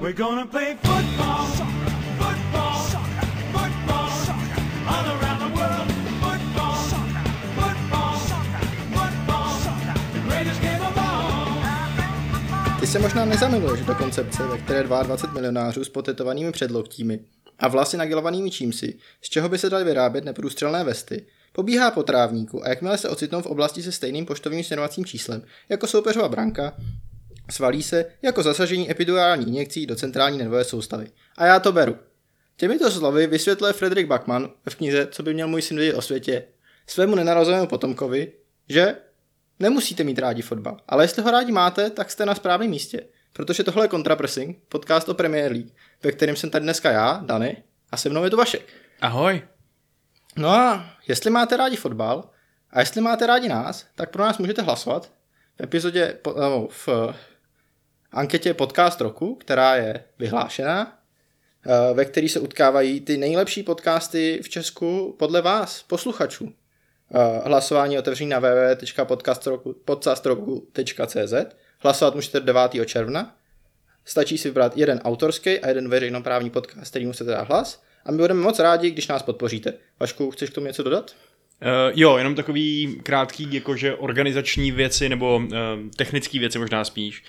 [0.00, 1.38] We're gonna play football.
[12.80, 17.20] Ty se možná nezamiluješ do koncepce, ve které 22 milionářů s potetovanými předloktími
[17.58, 22.64] a vlasy nagilovanými čímsi, z čeho by se daly vyrábět neprůstřelné vesty, pobíhá po trávníku
[22.64, 26.72] a jakmile se ocitnou v oblasti se stejným poštovým směrovacím číslem jako soupeřova branka,
[27.50, 31.10] svalí se jako zasažení epidurální injekcí do centrální nervové soustavy.
[31.36, 31.96] A já to beru.
[32.56, 36.44] Těmito slovy vysvětluje Frederick Bachmann v knize Co by měl můj syn vědět o světě
[36.86, 38.32] svému nenarozenému potomkovi,
[38.68, 38.96] že
[39.58, 43.00] nemusíte mít rádi fotbal, ale jestli ho rádi máte, tak jste na správném místě,
[43.32, 45.70] protože tohle je Contrapressing, podcast o Premier League,
[46.02, 47.62] ve kterém jsem tady dneska já, Dany,
[47.92, 48.72] a se mnou je tu Vašek.
[49.00, 49.42] Ahoj.
[50.36, 52.30] No a jestli máte rádi fotbal
[52.70, 55.12] a jestli máte rádi nás, tak pro nás můžete hlasovat
[55.56, 56.88] v epizodě, no, v
[58.12, 60.98] anketě Podcast roku, která je vyhlášená,
[61.66, 66.52] eh, ve který se utkávají ty nejlepší podcasty v Česku podle vás, posluchačů.
[67.14, 71.34] Eh, Hlasování je otevřený na www.podcastroku.cz
[71.78, 72.86] Hlasovat můžete 9.
[72.86, 73.34] června.
[74.04, 77.82] Stačí si vybrat jeden autorský a jeden veřejnoprávní podcast, který musíte dát hlas.
[78.04, 79.74] A my budeme moc rádi, když nás podpoříte.
[80.00, 81.14] Vašku, chceš k tomu něco dodat?
[81.62, 85.46] Uh, jo, jenom takový krátký, jakože organizační věci nebo uh,
[85.96, 87.22] technické věci možná spíš.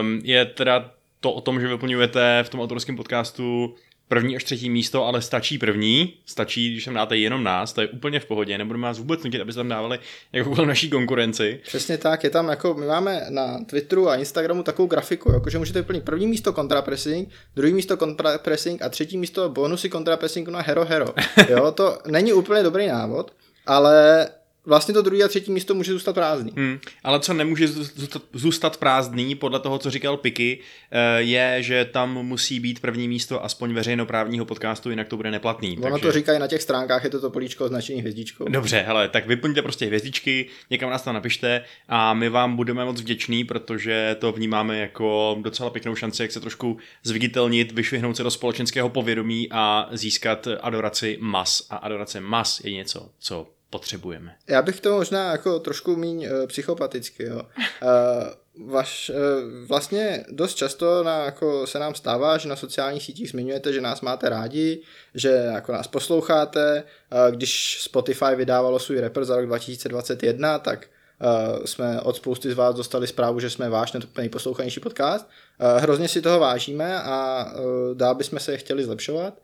[0.00, 3.74] Um, je teda to o tom, že vyplňujete v tom autorském podcastu
[4.08, 7.88] první až třetí místo, ale stačí první, stačí, když tam dáte jenom nás, to je
[7.88, 9.98] úplně v pohodě, nebudeme vás vůbec nutit, abyste tam dávali
[10.32, 11.60] jakoukoliv naší konkurenci.
[11.62, 15.58] Přesně tak, je tam jako, my máme na Twitteru a Instagramu takovou grafiku, jako že
[15.58, 20.84] můžete vyplnit první místo kontrapressing, druhý místo kontrapressing a třetí místo bonusy kontrapressingu na Hero
[20.84, 21.06] Hero.
[21.48, 23.32] Jo, to není úplně dobrý návod,
[23.66, 24.28] ale
[24.66, 26.52] vlastně to druhé a třetí místo může zůstat prázdný.
[26.56, 30.58] Hmm, ale co nemůže zůstat, zůstat prázdný, podle toho, co říkal Piky,
[30.90, 35.78] eh, je, že tam musí být první místo aspoň veřejnoprávního podcastu, jinak to bude neplatný.
[35.78, 38.44] Ono to říkají na těch stránkách, je to to políčko označení hvězdičkou.
[38.48, 43.00] Dobře, hele, tak vyplňte prostě hvězdičky, někam nás tam napište a my vám budeme moc
[43.00, 48.30] vděční, protože to vnímáme jako docela pěknou šanci, jak se trošku zviditelnit, vyšvihnout se do
[48.30, 51.66] společenského povědomí a získat adoraci mas.
[51.70, 54.36] A adorace mas je něco, co potřebujeme.
[54.48, 57.42] Já bych to možná jako trošku míň uh, psychopaticky, jo.
[57.82, 63.30] Uh, vaš, uh, vlastně dost často na, jako se nám stává, že na sociálních sítích
[63.30, 64.82] zmiňujete, že nás máte rádi,
[65.14, 66.82] že jako nás posloucháte.
[66.82, 72.54] Uh, když Spotify vydávalo svůj rapper za rok 2021, tak uh, jsme od spousty z
[72.54, 75.26] vás dostali zprávu, že jsme váš nejposlouchanější podcast.
[75.26, 79.34] Uh, hrozně si toho vážíme a uh, dál bychom se chtěli zlepšovat.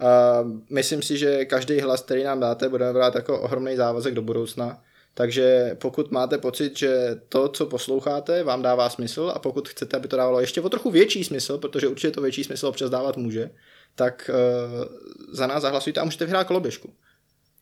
[0.00, 4.22] Uh, myslím si, že každý hlas, který nám dáte, budeme brát jako ohromný závazek do
[4.22, 4.82] budoucna.
[5.14, 10.08] Takže pokud máte pocit, že to, co posloucháte, vám dává smysl a pokud chcete, aby
[10.08, 13.50] to dávalo ještě o trochu větší smysl, protože určitě to větší smysl občas dávat může,
[13.94, 14.84] tak uh,
[15.32, 16.92] za nás zahlasujte a můžete vyhrát koloběžku.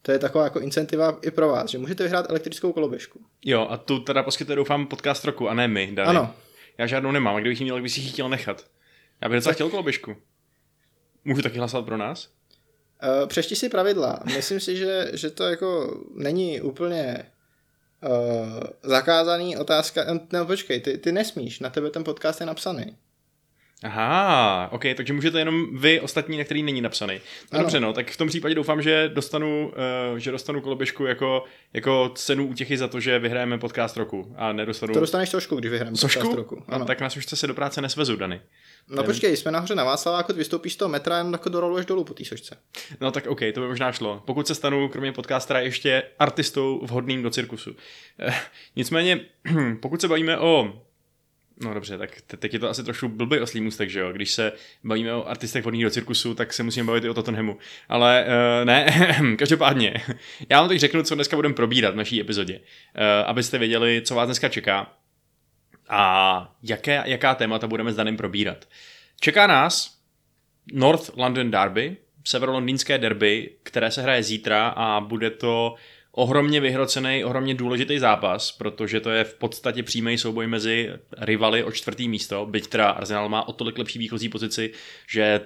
[0.03, 3.21] To je taková jako incentiva i pro vás, že můžete vyhrát elektrickou koloběžku.
[3.45, 6.09] Jo, a tu teda poskytuje doufám podcast roku, a ne my, Dani.
[6.09, 6.35] Ano.
[6.79, 8.65] Já žádnou nemám, a kdybych ji měl, tak bych si ji chtěl nechat.
[9.23, 10.17] Já bych docela chtěl koloběžku.
[11.27, 12.29] Můžu taky hlasovat pro nás?
[13.21, 14.21] Uh, přešti si pravidla.
[14.25, 17.27] Myslím si, že, že to jako není úplně
[18.03, 20.05] uh, zakázaný otázka.
[20.33, 22.97] No počkej, ty, ty nesmíš, na tebe ten podcast je napsaný.
[23.85, 27.21] Aha, ok, takže můžete jenom vy ostatní, na který není napsaný.
[27.53, 29.73] No dobře, no, tak v tom případě doufám, že dostanu,
[30.13, 34.53] uh, že dostanu koloběžku jako, jako cenu útěchy za to, že vyhrajeme podcast roku a
[34.53, 34.95] nedostanu...
[34.95, 36.19] To dostaneš sošku, když vyhrajeme Sošku?
[36.19, 36.57] podcast roku.
[36.69, 36.85] No, Ano.
[36.85, 38.41] tak na sošce se do práce nesvezu, Dany.
[38.89, 42.05] No počkej, jsme nahoře na Václaváku, ty vystoupíš z toho metra, jenom jako doroluješ dolů
[42.05, 42.57] po té sošce.
[43.01, 44.23] No tak ok, to by možná šlo.
[44.25, 47.77] Pokud se stanu, kromě podcastera, ještě artistou vhodným do cirkusu.
[48.19, 48.35] Eh,
[48.77, 49.21] nicméně,
[49.81, 50.83] pokud se bavíme o
[51.63, 54.13] No dobře, tak te- teď je to asi trošku blbý oslý můstek, že jo?
[54.13, 54.53] Když se
[54.85, 57.59] bavíme o artistech vhodných do cirkusu, tak se musíme bavit i o Tottenhamu.
[57.89, 58.87] Ale uh, ne,
[59.39, 59.95] každopádně,
[60.49, 64.15] já vám teď řeknu, co dneska budeme probírat v naší epizodě, uh, abyste věděli, co
[64.15, 64.93] vás dneska čeká
[65.89, 68.69] a jaké, jaká témata budeme s Danem probírat.
[69.21, 69.99] Čeká nás
[70.73, 75.75] North London Derby, severolondýnské derby, které se hraje zítra a bude to
[76.17, 81.73] ohromně vyhrocený, ohromně důležitý zápas, protože to je v podstatě přímý souboj mezi rivaly o
[81.73, 84.73] čtvrtý místo, byť teda Arsenal má o tolik lepší výchozí pozici,
[85.09, 85.41] že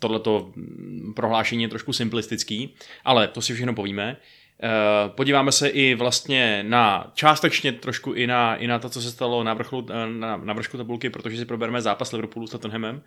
[0.00, 2.74] tohleto mm, prohlášení je trošku simplistický,
[3.04, 4.16] ale to si všechno povíme.
[4.62, 9.10] Eh, Podíváme se i vlastně na částečně trošku i na, i na to, co se
[9.10, 13.02] stalo na vrcholu, eh, na, na vršku tabulky, protože si probereme zápas Liverpoolu s Tottenhamem.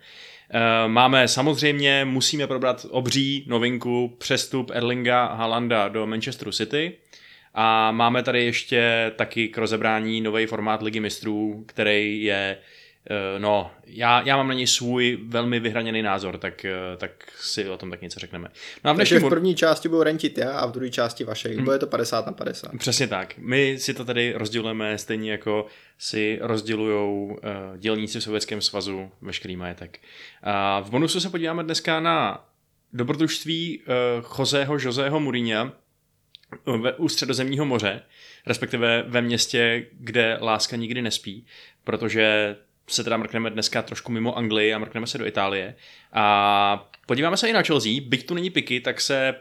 [0.50, 6.92] Eh, Máme samozřejmě, musíme probrat obří novinku, přestup Erlinga Halanda do Manchesteru City.
[7.54, 12.77] A máme tady ještě taky k rozebrání nový formát Ligy mistrů, který je Eh,
[13.38, 17.10] no, já, já mám na něj svůj velmi vyhraněný názor, tak, eh, tak
[17.40, 18.48] si o tom tak něco řekneme.
[18.84, 21.24] No a v Takže dnešním v první části budou rentit já a v druhé části
[21.24, 21.48] vaše.
[21.48, 21.64] Hmm.
[21.64, 22.70] Bude to 50 na 50.
[22.78, 23.34] Přesně tak.
[23.38, 25.66] My si to tady rozdělujeme stejně jako
[25.98, 27.36] si rozdělují uh,
[27.76, 29.98] dělníci v Sovětském svazu veškerý majetek.
[30.42, 32.44] A v bonusu se podíváme dneska na
[32.92, 35.72] dobrodružství uh, Joseho Joseho Mourinha
[36.80, 38.02] ve, u středozemního moře,
[38.46, 41.46] respektive ve městě, kde láska nikdy nespí,
[41.84, 42.56] protože
[42.88, 45.74] se teda mrkneme dneska trošku mimo Anglii a mrkneme se do Itálie.
[46.12, 49.34] A podíváme se i na Chelsea, byť tu není piky, tak se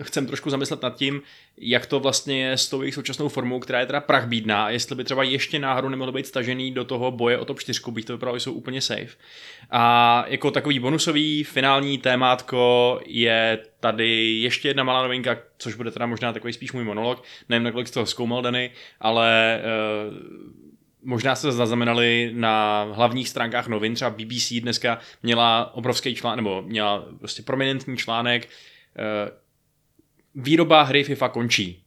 [0.00, 1.22] chcem trošku zamyslet nad tím,
[1.58, 4.70] jak to vlastně je s tou jejich současnou formou, která je teda prach bídná, a
[4.70, 8.06] jestli by třeba ještě náhodou nemohlo být stažený do toho boje o top 4, byť
[8.06, 9.16] to vypadalo, že jsou úplně safe.
[9.70, 16.06] A jako takový bonusový finální témátko je tady ještě jedna malá novinka, což bude teda
[16.06, 18.70] možná takový spíš můj monolog, nevím, nakolik jste toho zkoumal, Dany,
[19.00, 19.60] ale
[20.08, 20.63] uh,
[21.04, 27.06] možná se zaznamenali na hlavních stránkách novin, třeba BBC dneska měla obrovský článek, nebo měla
[27.18, 28.48] prostě prominentní článek,
[28.96, 29.30] eh,
[30.34, 31.80] výroba hry FIFA končí.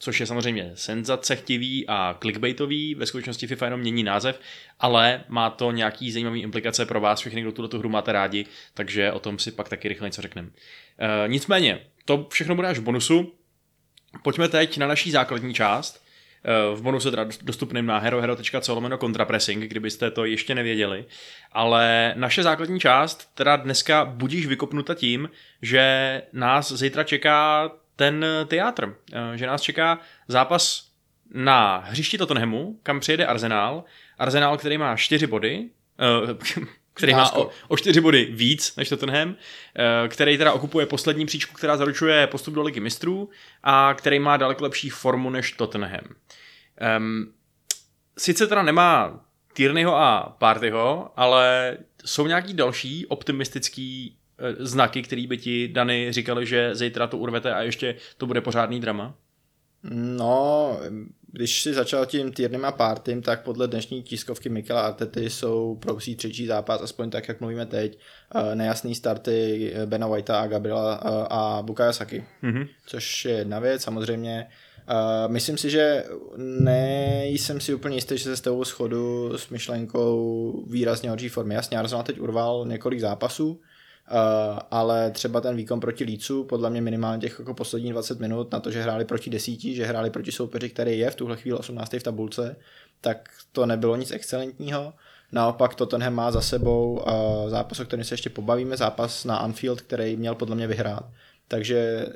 [0.00, 4.40] Což je samozřejmě senzacechtivý a clickbaitový, ve skutečnosti FIFA jenom mění název,
[4.78, 9.12] ale má to nějaký zajímavý implikace pro vás všechny, kdo tuto hru máte rádi, takže
[9.12, 10.48] o tom si pak taky rychle něco řekneme.
[10.98, 13.32] E, nicméně, to všechno bude až v bonusu.
[14.22, 16.07] Pojďme teď na naší základní část, Eh,
[16.74, 21.04] v bonusu teda dostupným na herohero.co lomeno kontrapressing, kdybyste to ještě nevěděli.
[21.52, 25.30] Ale naše základní část teda dneska budíš vykopnuta tím,
[25.62, 29.98] že nás zítra čeká ten teátr, eh, že nás čeká
[30.28, 30.88] zápas
[31.34, 33.84] na hřišti Tottenhamu, kam přijede Arsenal.
[34.18, 36.34] Arsenal, který má čtyři body, eh,
[36.98, 39.36] který má o, o čtyři body víc než Tottenham,
[40.08, 43.30] který teda okupuje poslední příčku, která zaručuje postup do ligy mistrů
[43.62, 46.04] a který má daleko lepší formu než Tottenham.
[46.98, 47.32] Um,
[48.18, 49.20] sice teda nemá
[49.52, 56.46] Tierneyho a Partyho, ale jsou nějaký další optimistický e, znaky, který by ti Dany říkali,
[56.46, 59.14] že zítra to urvete a ještě to bude pořádný drama?
[59.92, 60.78] No,
[61.32, 65.96] když si začal tím Tiernem a Partym, tak podle dnešní tiskovky Mikela Artety jsou pro
[65.96, 67.98] třetí zápas, aspoň tak, jak mluvíme teď,
[68.34, 72.24] e, nejasný starty Bena Whitea a Gabriela e, a Bukaya Saki.
[72.42, 72.68] Mm-hmm.
[72.86, 74.46] Což je jedna věc, samozřejmě
[75.26, 76.04] myslím si, že
[76.36, 81.54] nejsem si úplně jistý, že se s tebou schodu s myšlenkou výrazně horší formy.
[81.54, 83.60] Jasně, Arsenal teď urval několik zápasů,
[84.10, 88.52] uh, ale třeba ten výkon proti Lícu, podle mě minimálně těch jako posledních 20 minut
[88.52, 91.58] na to, že hráli proti desíti, že hráli proti soupeři, který je v tuhle chvíli
[91.58, 91.92] 18.
[91.92, 92.56] v tabulce,
[93.00, 94.92] tak to nebylo nic excelentního.
[95.32, 99.80] Naopak Tottenham má za sebou uh, zápas, o kterém se ještě pobavíme, zápas na Anfield,
[99.80, 101.04] který měl podle mě vyhrát.
[101.48, 102.06] Takže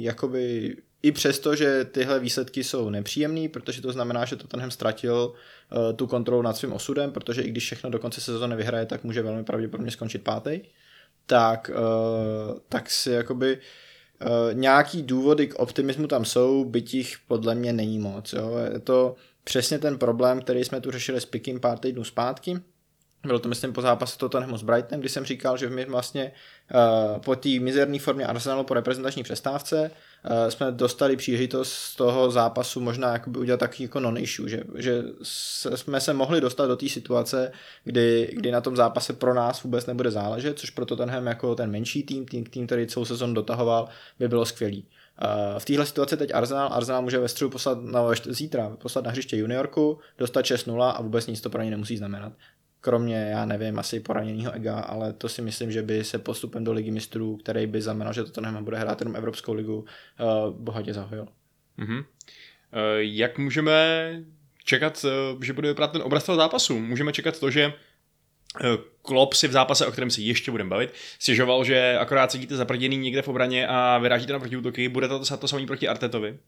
[0.00, 5.96] jakoby i přesto, že tyhle výsledky jsou nepříjemný, protože to znamená, že Tottenham ztratil uh,
[5.96, 9.22] tu kontrolu nad svým osudem, protože i když všechno do konce sezóny vyhraje, tak může
[9.22, 10.60] velmi pravděpodobně skončit pátý,
[11.28, 17.54] tak, uh, tak si jakoby uh, nějaký důvody k optimismu tam jsou, byť jich podle
[17.54, 18.32] mě není moc.
[18.32, 18.56] Jo.
[18.72, 19.14] Je to
[19.44, 22.60] přesně ten problém, který jsme tu řešili s Picking pár týdnů zpátky,
[23.26, 26.32] bylo to, myslím, po zápase Tottenhamu s Brightonem, kdy jsem říkal, že my vlastně
[26.74, 29.90] uh, po té mizerné formě Arsenalu po reprezentační přestávce
[30.48, 35.02] jsme dostali příležitost z toho zápasu možná jakoby udělat takový jako non issue, že, že
[35.74, 37.52] jsme se mohli dostat do té situace,
[37.84, 41.70] kdy, kdy na tom zápase pro nás vůbec nebude záležet, což pro Tottenham jako ten
[41.70, 43.88] menší tým, tým, tým který celou sezon dotahoval,
[44.18, 44.86] by bylo skvělý.
[45.22, 49.10] Uh, v téhle situaci teď Arsenal, Arsenal může ve středu poslat, na, zítra poslat na
[49.10, 52.32] hřiště juniorku, dostat 6-0 a vůbec nic to pro ně nemusí znamenat
[52.80, 56.72] kromě, já nevím, asi poraněného ega, ale to si myslím, že by se postupem do
[56.72, 61.28] ligy mistrů, který by znamenal, že to bude hrát jenom Evropskou ligu, uh, bohatě zahojil.
[61.78, 61.98] Mm-hmm.
[61.98, 62.04] Uh,
[62.98, 64.10] jak můžeme
[64.64, 65.04] čekat,
[65.34, 66.78] uh, že bude vypadat ten obraz toho zápasu?
[66.78, 67.72] Můžeme čekat to, že
[69.02, 72.96] Klopp si v zápase, o kterém si ještě budeme bavit, stěžoval, že akorát sedíte zaprděný
[72.96, 74.88] někde v obraně a vyrážíte na protiútoky.
[74.88, 76.38] Bude to to samý proti Artetovi?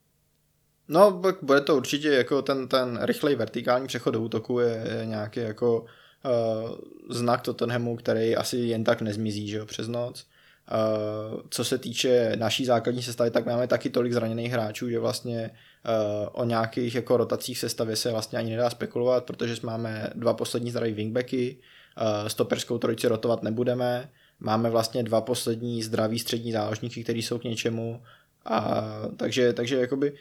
[0.88, 5.40] No, bude to určitě jako ten, ten rychlej vertikální přechod do útoku je, je nějaký
[5.40, 5.84] jako
[6.24, 6.70] uh,
[7.08, 10.26] znak Tottenhamu, který asi jen tak nezmizí že jo, přes noc.
[10.70, 15.50] Uh, co se týče naší základní sestavy, tak máme taky tolik zraněných hráčů, že vlastně
[15.50, 20.70] uh, o nějakých jako rotacích sestavě se vlastně ani nedá spekulovat, protože máme dva poslední
[20.70, 21.56] zdraví wingbacky,
[22.00, 24.10] uh, stoperskou trojici rotovat nebudeme,
[24.40, 28.02] máme vlastně dva poslední zdraví střední záložníky, který jsou k něčemu,
[28.44, 28.84] a,
[29.16, 30.12] takže, takže jakoby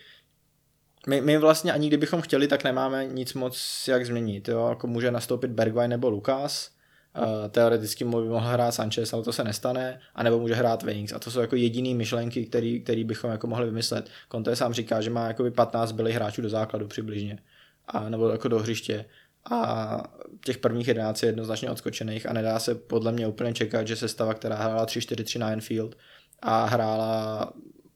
[1.08, 4.48] my, my vlastně ani kdybychom chtěli, tak nemáme nic moc jak změnit.
[4.48, 4.68] Jo?
[4.70, 6.72] Jako může nastoupit Bergwijn nebo Lukas,
[7.18, 11.14] uh, teoreticky by mohl hrát Sanchez, ale to se nestane, anebo může hrát Wings.
[11.14, 14.10] A to jsou jako jediný myšlenky, který, který bychom jako mohli vymyslet.
[14.32, 17.40] Conte sám říká, že má jako 15 byli hráčů do základu přibližně,
[17.88, 19.06] a, nebo jako do hřiště.
[19.52, 20.04] a
[20.46, 24.34] těch prvních 11 je jednoznačně odskočených a nedá se podle mě úplně čekat, že sestava,
[24.34, 25.96] která hrála 3-4-3 na Anfield
[26.42, 27.54] a hrála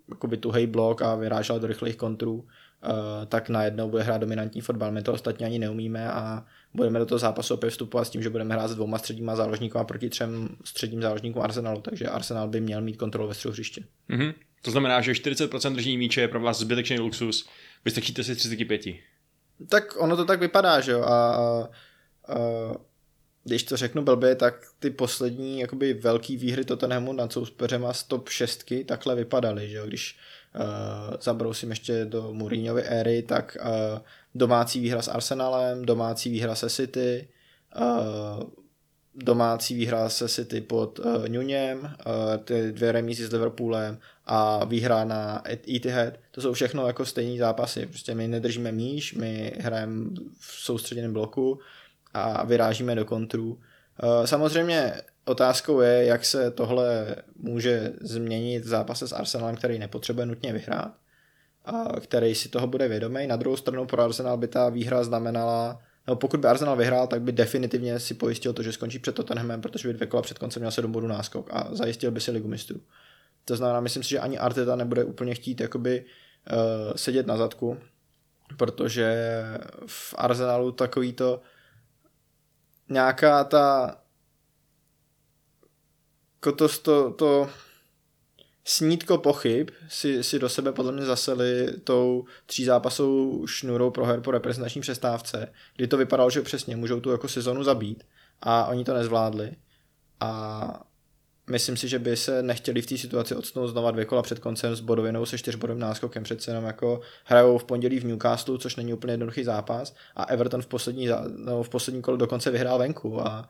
[0.10, 2.48] jakoby tuhej blok a vyrážela do rychlých kontrů,
[3.26, 4.92] tak najednou bude hrát dominantní fotbal.
[4.92, 8.30] My to ostatně ani neumíme a budeme do toho zápasu opět vstupovat s tím, že
[8.30, 12.82] budeme hrát s dvouma středníma záložníkama proti třem středním záložníkům Arsenalu, takže Arsenal by měl
[12.82, 13.84] mít kontrolu ve středu hřiště.
[14.08, 14.34] Mhm.
[14.62, 17.50] To znamená, že 40% držení míče je pro vás zbytečný luxus,
[17.86, 18.82] vystačíte si 35.
[19.70, 21.70] Tak ono to tak vypadá, že jo, a, a,
[22.28, 22.38] a
[23.44, 28.30] když to řeknu blbě, tak ty poslední jakoby velký výhry Tottenhamu nad soupeřema z top
[28.30, 30.18] 6 takhle vypadaly, že jo, když
[31.22, 34.00] zabrousím ještě do Mourinhovy éry, tak uh,
[34.36, 37.28] domácí výhra s Arsenalem, domácí výhra se City,
[37.82, 38.44] uh,
[39.16, 45.04] domácí výhra se City pod uh, Nunem, uh, ty dvě remízy s Liverpoolem a výhra
[45.04, 50.46] na Etihad, to jsou všechno jako stejní zápasy, prostě my nedržíme míš, my hrajeme v
[50.46, 51.60] soustředěném bloku
[52.14, 53.60] a vyrážíme do kontrů.
[54.04, 54.94] Uh, samozřejmě
[55.26, 60.94] otázkou je, jak se tohle může změnit v zápase s Arsenalem, který nepotřebuje nutně vyhrát,
[61.66, 63.28] a který si toho bude vědomý.
[63.28, 67.22] Na druhou stranu pro Arsenal by ta výhra znamenala, no pokud by Arsenal vyhrál, tak
[67.22, 70.62] by definitivně si pojistil to, že skončí před Tottenhamem, protože by dvě kola před koncem
[70.62, 72.82] měl 7 bodů náskok a zajistil by si ligu mistrů.
[73.46, 77.78] To znamená, myslím si, že ani Arteta nebude úplně chtít jakoby uh, sedět na zadku,
[78.58, 79.44] protože
[79.88, 81.42] v Arsenalu takový to
[82.90, 83.96] nějaká ta
[86.46, 87.50] jako to, to,
[88.66, 94.32] snítko pochyb si, si do sebe podle mě zaseli tou třízápasovou šnurou pro her po
[94.32, 98.04] reprezentační přestávce, kdy to vypadalo, že přesně můžou tu jako sezonu zabít
[98.42, 99.52] a oni to nezvládli.
[100.20, 100.84] A
[101.50, 104.76] myslím si, že by se nechtěli v té situaci odstnout znova dvě kola před koncem
[104.76, 106.24] s bodovinou se čtyřbodovým náskokem.
[106.24, 110.62] Přece jenom jako hrajou v pondělí v Newcastle, což není úplně jednoduchý zápas a Everton
[110.62, 113.50] v poslední, no, v poslední kolo dokonce vyhrál venku a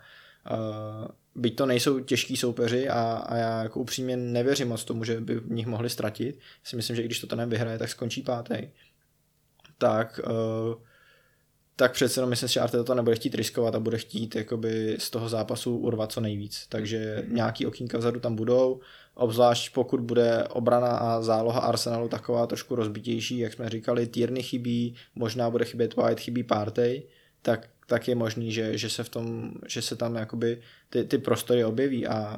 [1.36, 5.36] byť to nejsou těžký soupeři a, a já jako upřímně nevěřím moc tomu, že by
[5.36, 6.40] v nich mohli ztratit.
[6.64, 8.56] Si myslím, že když to ten vyhraje, tak skončí pátý.
[9.78, 10.76] Tak, uh,
[11.76, 15.10] tak přece jenom myslím že Arteta to nebude chtít riskovat a bude chtít jakoby z
[15.10, 16.66] toho zápasu urvat co nejvíc.
[16.70, 18.80] Takže nějaký okýnka vzadu tam budou,
[19.14, 24.96] obzvlášť pokud bude obrana a záloha Arsenalu taková trošku rozbitější, jak jsme říkali, Tierney chybí,
[25.16, 27.04] možná bude chybět White, chybí Partey,
[27.42, 31.18] tak tak je možný, že, že, se v tom, že se tam jakoby ty, ty
[31.18, 32.38] prostory objeví a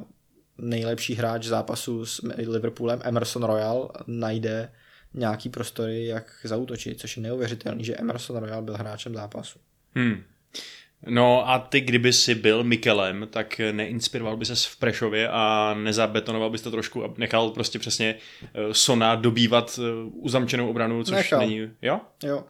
[0.58, 4.72] nejlepší hráč zápasu s Liverpoolem, Emerson Royal, najde
[5.14, 9.58] nějaký prostory, jak zautočit, což je neuvěřitelný, že Emerson Royal byl hráčem zápasu.
[9.94, 10.22] Hmm.
[11.06, 16.50] No a ty, kdyby si byl Mikelem, tak neinspiroval by ses v Prešově a nezabetonoval
[16.50, 21.40] bys to trošku a nechal prostě přesně eh, Sona dobývat eh, uzamčenou obranu, což Nechal.
[21.40, 21.70] není...
[21.82, 22.00] Jo?
[22.22, 22.44] Jo.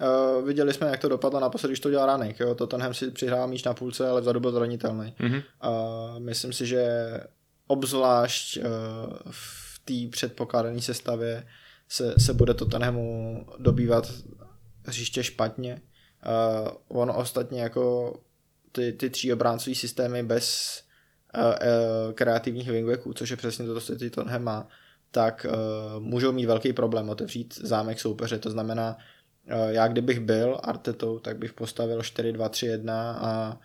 [0.00, 2.40] Uh, viděli jsme, jak to dopadlo naposledy, když to dělal Ranek.
[2.40, 2.54] Jo?
[2.54, 5.14] Tottenham si přihrál míč na půlce, ale vzadu byl zranitelný.
[5.18, 5.34] Mhm.
[5.34, 7.10] Uh, myslím si, že
[7.66, 8.64] obzvlášť uh,
[9.30, 11.46] v té předpokládané sestavě
[11.88, 14.12] se, se bude Tottenhamu dobývat
[14.84, 15.80] hřiště špatně.
[16.26, 18.14] Uh, on ostatně jako
[18.72, 20.78] ty, ty tří obráncové systémy bez
[21.36, 24.68] uh, uh, kreativních wingbacků, což je přesně to, co ty Tottenham má,
[25.10, 28.38] tak uh, můžou mít velký problém otevřít zámek soupeře.
[28.38, 28.96] To znamená,
[29.68, 33.60] já kdybych byl Artetou, tak bych postavil 4-2-3-1 a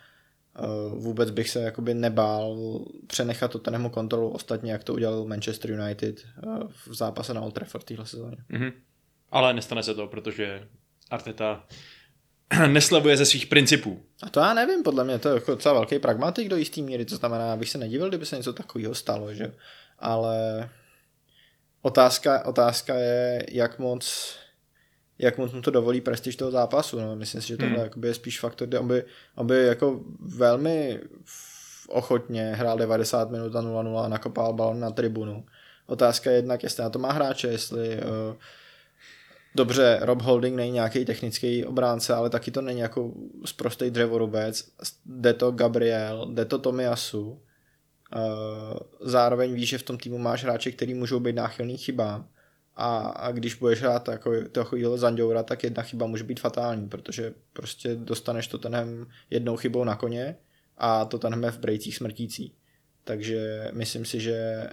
[0.59, 2.57] uh, vůbec bych se jakoby nebál
[3.07, 7.83] přenechat Tottenhamu kontrolu ostatně, jak to udělal Manchester United uh, v zápase na Old Trafford
[7.83, 8.37] téhle sezóně.
[8.49, 8.71] Mhm.
[9.31, 10.67] Ale nestane se to, protože
[11.09, 11.63] Arteta
[12.67, 14.05] neslevuje ze svých principů.
[14.23, 17.05] A to já nevím, podle mě to je jako docela velký pragmatik do jistý míry,
[17.05, 19.53] to znamená, abych se nedivil, kdyby se něco takového stalo, že?
[19.99, 20.69] Ale
[21.81, 24.35] otázka, otázka je, jak moc
[25.23, 26.99] jak moc mu to dovolí prestiž toho zápasu.
[26.99, 27.15] No.
[27.15, 28.03] Myslím si, že tohle Hmm.
[28.03, 29.03] je spíš faktor, kde on by,
[29.35, 30.99] on by jako velmi
[31.87, 35.45] ochotně hrál 90 minut a 0-0 a nakopal balon na tribunu.
[35.87, 38.35] Otázka je jednak, jestli na to má hráče, jestli uh,
[39.55, 43.11] Dobře, Rob Holding není nějaký technický obránce, ale taky to není jako
[43.45, 44.69] zprostej dřevorubec.
[45.05, 47.29] Jde to Gabriel, jde to Tomiasu.
[47.29, 47.39] Uh,
[48.99, 52.27] zároveň víš, že v tom týmu máš hráče, který můžou být náchylný chybám.
[52.75, 57.33] A, a když budeš hrát jako takovýhle Zandoura, tak jedna chyba může být fatální, protože
[57.53, 58.87] prostě dostaneš to tenhle
[59.29, 60.35] jednou chybou na koně
[60.77, 62.53] a to tenhle v brejcích smrtící.
[63.03, 64.67] Takže myslím si, že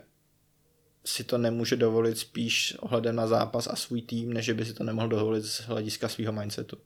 [1.05, 4.85] si to nemůže dovolit spíš ohledem na zápas a svůj tým, než by si to
[4.85, 6.77] nemohl dovolit z hlediska svého mindsetu.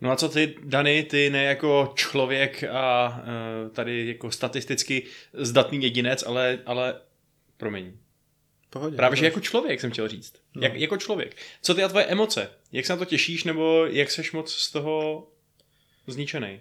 [0.00, 5.82] No a co ty, Dany, ty ne jako člověk a uh, tady jako statisticky zdatný
[5.82, 6.94] jedinec, ale, ale
[7.56, 7.92] promiň,
[8.70, 8.96] Pohodě.
[8.96, 10.34] Právě, že jako člověk jsem chtěl říct.
[10.54, 10.62] No.
[10.62, 11.36] Jak, jako člověk.
[11.62, 12.50] Co ty a tvoje emoce?
[12.72, 15.26] Jak se na to těšíš, nebo jak seš moc z toho
[16.06, 16.60] zničený.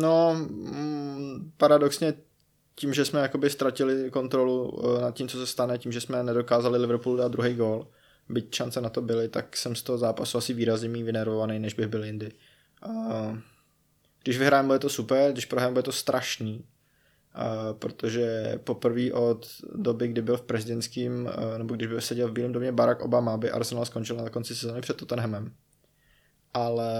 [0.00, 0.36] No,
[1.56, 2.14] paradoxně
[2.74, 6.22] tím, že jsme jakoby ztratili kontrolu eh, nad tím, co se stane, tím, že jsme
[6.22, 7.88] nedokázali Liverpoolu dát druhý gól,
[8.28, 11.74] byť šance na to byly, tak jsem z toho zápasu asi výrazně méně vynervovaný, než
[11.74, 12.32] bych byl jindy.
[12.86, 13.38] Uh,
[14.22, 16.64] když vyhrajeme, bude to super, když prohrajeme, bude to strašný.
[17.78, 22.52] Protože poprvé od doby, kdy byl v prezidentským, uh, nebo když byl seděl v Bílém
[22.52, 25.54] domě Barack Obama, by Arsenal skončil na konci sezóny před Tottenhamem.
[26.54, 26.92] Ale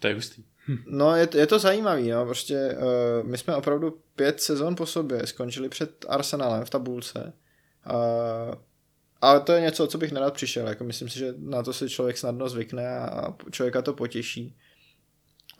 [0.00, 0.44] To je hustý.
[0.86, 5.26] No, je, je to zajímavý, no, prostě uh, my jsme opravdu pět sezon po sobě
[5.26, 7.32] skončili před Arsenalem v tabulce.
[7.90, 8.54] Uh,
[9.20, 11.90] ale to je něco, co bych nerad přišel, jako myslím si, že na to si
[11.90, 14.56] člověk snadno zvykne a člověka to potěší.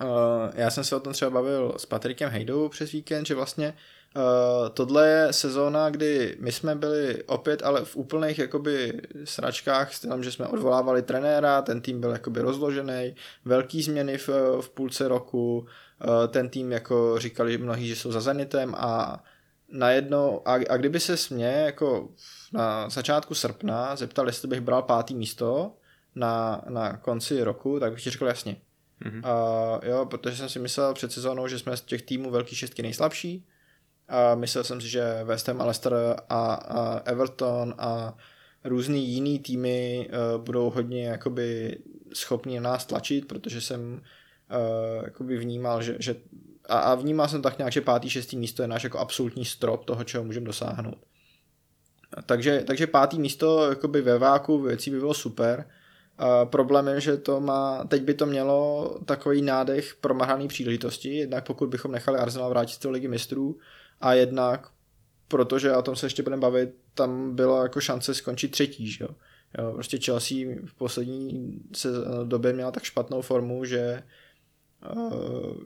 [0.03, 0.09] Uh,
[0.55, 3.75] já jsem se o tom třeba bavil s Patrikem Hejdou přes víkend, že vlastně
[4.17, 4.23] uh,
[4.69, 10.23] tohle je sezóna, kdy my jsme byli opět ale v úplných jakoby sračkách s tím,
[10.23, 14.29] že jsme odvolávali trenéra, ten tým byl jakoby rozložený, velký změny v,
[14.61, 19.23] v půlce roku, uh, ten tým jako říkali mnohí, že jsou za Zenitem a
[19.69, 22.09] najednou, a, a kdyby se mě jako
[22.53, 25.73] na začátku srpna zeptal, jestli bych bral pátý místo
[26.15, 28.57] na, na konci roku, tak bych ti řekl jasně.
[29.05, 29.23] Mhm.
[29.25, 32.83] A jo, protože jsem si myslel před sezónou, že jsme z těch týmů velký šestky
[32.83, 33.47] nejslabší.
[34.09, 35.95] A myslel jsem si, že West Ham, Leicester
[36.29, 38.17] a, a Everton a
[38.65, 41.79] různý jiný týmy uh, budou hodně jakoby
[42.13, 46.17] schopni nás tlačit, protože jsem uh, jakoby vnímal, že, že
[46.69, 49.85] a, a vnímal jsem tak nějak, že pátý, šestý místo je náš jako absolutní strop
[49.85, 50.99] toho, čeho můžeme dosáhnout.
[52.27, 55.69] Takže, takže pátý místo jakoby ve váku věcí by bylo super.
[56.45, 61.69] Problém je, že to má, teď by to mělo takový nádech promrhaný příležitosti, jednak pokud
[61.69, 63.59] bychom nechali Arsenal vrátit do ligy mistrů
[64.01, 64.69] a jednak,
[65.29, 69.11] protože o tom se ještě budeme bavit, tam byla jako šance skončit třetí, že jo.
[69.59, 71.89] jo prostě Chelsea v poslední se
[72.25, 74.03] době měla tak špatnou formu, že
[74.95, 75.57] uh,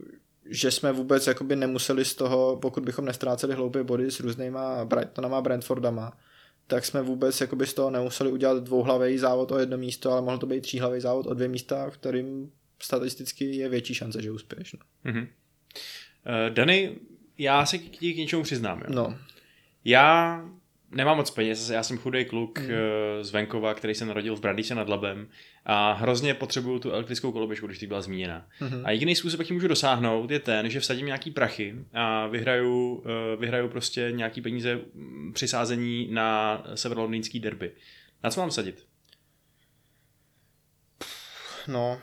[0.45, 5.37] že jsme vůbec jakoby nemuseli z toho, pokud bychom nestráceli hloupé body s různýma Brightonama
[5.37, 6.17] a Brentfordama,
[6.71, 10.37] tak jsme vůbec jakoby z toho nemuseli udělat dvouhlavý závod o jedno místo, ale mohl
[10.37, 14.73] to být tříhlavý závod o dvě místa, v kterým statisticky je větší šance, že uspěješ.
[14.73, 14.79] No.
[15.11, 15.19] Mhm.
[15.19, 16.99] Uh, Dany,
[17.37, 18.79] já se k, k něčemu přiznám.
[18.79, 18.85] Jo.
[18.95, 19.17] no.
[19.85, 20.45] Já
[20.91, 22.67] nemám moc peněz, já jsem chudý kluk mm.
[23.21, 25.27] z venkova, který se narodil v Brandýse nad Labem
[25.65, 28.47] a hrozně potřebuju tu elektrickou koloběžku, když ty byla zmíněna.
[28.61, 28.81] Mm-hmm.
[28.85, 33.03] A jediný způsob, jak ji můžu dosáhnout, je ten, že vsadím nějaký prachy a vyhraju,
[33.05, 34.79] eh, vyhraju prostě nějaký peníze
[35.33, 37.71] při sázení na severolondýnský derby.
[38.23, 38.85] Na co mám sadit?
[41.67, 42.01] No.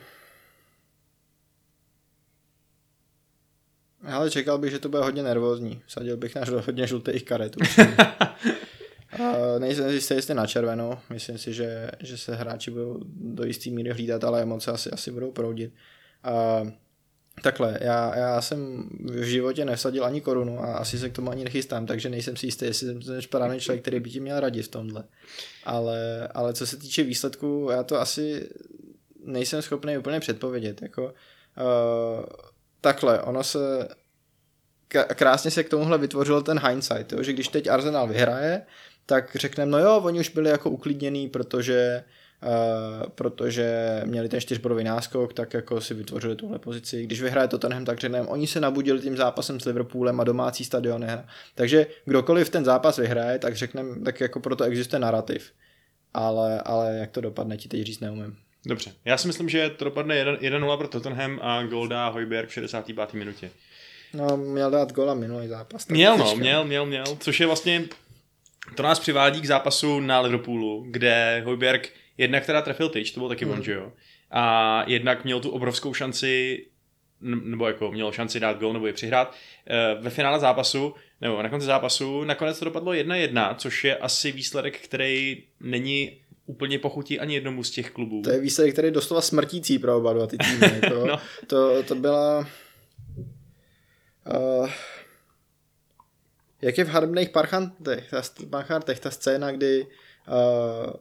[4.04, 5.82] Ale čekal bych, že to bude hodně nervózní.
[5.86, 7.56] Sadil bych na hodně žlutých karet.
[9.58, 10.98] nejsem si jistý, na červenou.
[11.10, 15.10] Myslím si, že, že se hráči budou do jistý míry hlídat, ale emoce asi, asi
[15.10, 15.72] budou proudit.
[16.22, 16.62] A
[17.42, 21.44] takhle, já, já jsem v životě nesadil ani korunu a asi se k tomu ani
[21.44, 24.68] nechystám, takže nejsem si jistý, jestli jsem správný člověk, který by ti měl radit v
[24.68, 25.04] tomhle.
[25.64, 28.48] Ale, ale co se týče výsledku, já to asi
[29.24, 30.82] nejsem schopný úplně předpovědět.
[30.82, 32.24] Jako, uh,
[32.80, 33.88] takhle, ono se
[34.88, 37.22] krásně se k tomuhle vytvořil ten hindsight, jo?
[37.22, 38.62] že když teď Arsenal vyhraje,
[39.08, 42.04] tak řekneme, no jo, oni už byli jako uklidnění, protože
[42.42, 47.02] Uh, protože měli ten čtyřbodový náskok, tak jako si vytvořili tuhle pozici.
[47.02, 51.00] Když vyhraje Tottenham, tak řekneme, oni se nabudili tím zápasem s Liverpoolem a domácí stadion
[51.00, 51.24] nehra.
[51.54, 55.52] Takže kdokoliv ten zápas vyhraje, tak řekneme, tak jako proto existuje narrativ.
[56.14, 58.36] Ale, ale jak to dopadne, ti teď říct neumím.
[58.66, 62.52] Dobře, já si myslím, že to dopadne 1-0 pro Tottenham a gol dá Hojberg v
[62.52, 63.14] 65.
[63.14, 63.50] minutě.
[64.14, 65.88] No, měl dát gola minulý zápas.
[65.88, 67.84] Měl, no, měl, měl, měl, což je vlastně,
[68.74, 73.28] to nás přivádí k zápasu na Liverpoolu, kde Hojberg jednak teda trefil tyč, to byl
[73.28, 73.54] taky Hmm.
[73.54, 73.92] on, že jo,
[74.30, 76.64] a jednak měl tu obrovskou šanci,
[77.20, 79.34] nebo jako měl šanci dát gol nebo je přihrát,
[79.66, 84.32] eh, ve finále zápasu, nebo na konci zápasu, nakonec to dopadlo 1-1, což je asi
[84.32, 88.22] výsledek, který není úplně pochutí ani jednomu z těch klubů.
[88.22, 90.72] To je výsledek, který je doslova smrtící pro oba dva ty týmy.
[90.82, 91.06] Jako.
[91.06, 91.20] No.
[91.46, 92.48] to, to byla...
[94.60, 94.70] Uh,
[96.62, 99.86] jak je v harbných parchantech, ta, parchantech, ta scéna, kdy
[100.28, 100.92] uh,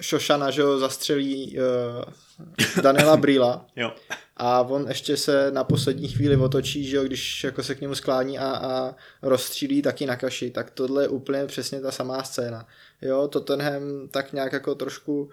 [0.00, 3.94] Šošana, že ho zastřelí uh, Daniela Brýla Jo.
[4.36, 7.94] a on ještě se na poslední chvíli otočí, že jo, když jako se k němu
[7.94, 12.66] sklání a, a rozstřílí taky na kaši, tak tohle je úplně přesně ta samá scéna.
[13.02, 15.30] Jo, Tottenham tak nějak jako trošku uh,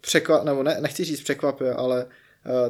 [0.00, 2.06] překvap, nebo ne, nechci říct překvapil, ale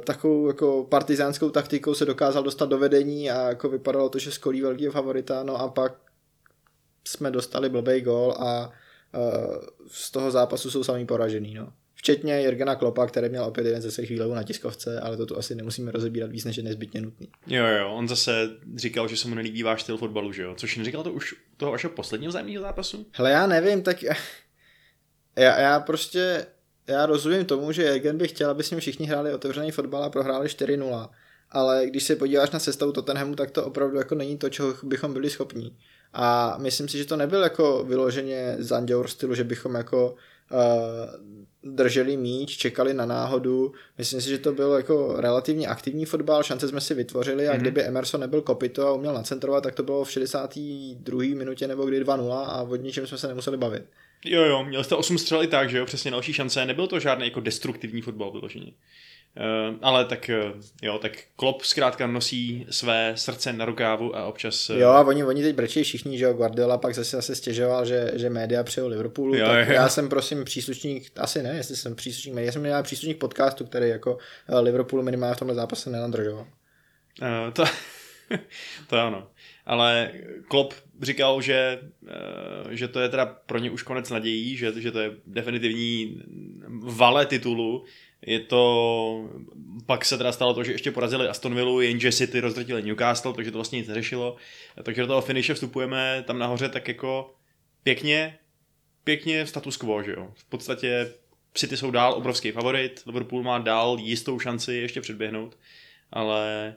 [0.05, 4.63] takovou jako partizánskou taktikou se dokázal dostat do vedení a jako vypadalo to, že skolí
[4.63, 5.95] velký favorita, no a pak
[7.07, 11.73] jsme dostali blbej gol a uh, z toho zápasu jsou sami poražený, no.
[11.95, 15.39] Včetně Jirgena Klopa, který měl opět jeden ze svých výlevů na tiskovce, ale to tu
[15.39, 17.29] asi nemusíme rozebírat víc, než je nezbytně nutný.
[17.47, 20.55] Jo, jo, on zase říkal, že se mu nelíbí váš styl fotbalu, že jo?
[20.57, 23.07] Což neříkal to už toho vašeho posledního vzájemného zápasu?
[23.13, 24.03] Hele, já nevím, tak
[25.37, 26.47] já, já prostě,
[26.89, 30.11] já rozumím tomu, že Jürgen by chtěl, aby s ním všichni hráli otevřený fotbal a
[30.11, 31.09] prohráli 4-0.
[31.51, 35.13] Ale když se podíváš na sestavu Tottenhamu, tak to opravdu jako není to, čeho bychom
[35.13, 35.77] byli schopní.
[36.13, 40.15] A myslím si, že to nebyl jako vyloženě Zanděur stylu, že bychom jako
[40.53, 43.73] uh, drželi míč, čekali na náhodu.
[43.99, 47.61] Myslím si, že to byl jako relativně aktivní fotbal, šance jsme si vytvořili a mm-hmm.
[47.61, 51.23] kdyby Emerson nebyl kopito a uměl nacentrovat, tak to bylo v 62.
[51.23, 53.83] minutě nebo kdy 2-0 a o ničem jsme se nemuseli bavit.
[54.25, 56.67] Jo, jo, měl jste 8 střel i tak, že jo, přesně další šance.
[56.67, 58.73] Nebyl to žádný jako destruktivní fotbal vyloženě.
[59.37, 64.71] Uh, ale tak uh, jo, tak Klopp zkrátka nosí své srdce na rukávu a občas...
[64.71, 64.77] Uh...
[64.77, 68.11] Jo a oni, oni teď brečí všichni, že jo, Guardiola pak zase zase stěžoval, že,
[68.15, 69.75] že média přeju Liverpoolu, Jo, tak jo.
[69.75, 73.65] já jsem prosím příslušník, asi ne, jestli jsem příslušník média, já jsem měl příslušník podcastu,
[73.65, 76.47] který jako eh, Liverpoolu minimálně v tomhle zápase nenadržoval.
[77.23, 77.65] Uh, to,
[78.87, 79.27] to ano.
[79.69, 80.13] Ale
[80.49, 84.93] Klopp říkal, že, uh, že to je teda pro ně už konec nadějí, že, že
[84.93, 86.23] to je definitivní
[86.81, 87.85] vale titulu.
[88.27, 89.31] Je to,
[89.87, 93.51] pak se teda stalo to, že ještě porazili Aston Villa, jenže City rozdrtili Newcastle, takže
[93.51, 94.37] to vlastně nic neřešilo.
[94.83, 97.35] Takže do toho finiše vstupujeme tam nahoře tak jako
[97.83, 98.39] pěkně,
[99.05, 100.33] pěkně status quo, že jo.
[100.35, 101.13] V podstatě
[101.55, 105.59] City jsou dál obrovský favorit, Liverpool má dál jistou šanci ještě předběhnout,
[106.13, 106.75] ale,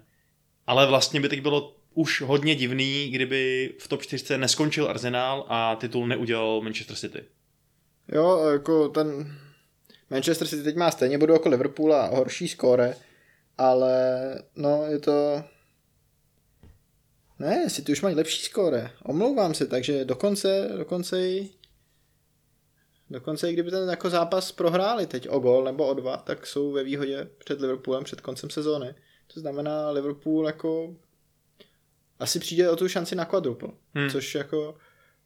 [0.67, 5.75] ale vlastně by teď bylo už hodně divný, kdyby v top 4 neskončil Arsenal a
[5.75, 7.23] titul neudělal Manchester City.
[8.07, 9.37] Jo, jako ten
[10.09, 12.95] Manchester City teď má stejně bodu jako Liverpool a horší skóre,
[13.57, 13.93] ale
[14.55, 15.43] no je to...
[17.39, 18.91] Ne, City už mají lepší skóre.
[19.03, 21.49] Omlouvám se, takže dokonce, dokonce i
[23.11, 26.71] Dokonce i kdyby ten jako zápas prohráli teď o gol nebo o dva, tak jsou
[26.71, 28.95] ve výhodě před Liverpoolem před koncem sezóny.
[29.33, 30.95] To znamená, Liverpool jako
[32.21, 34.09] asi přijde o tu šanci na quadruple, Hmm.
[34.09, 34.75] což jako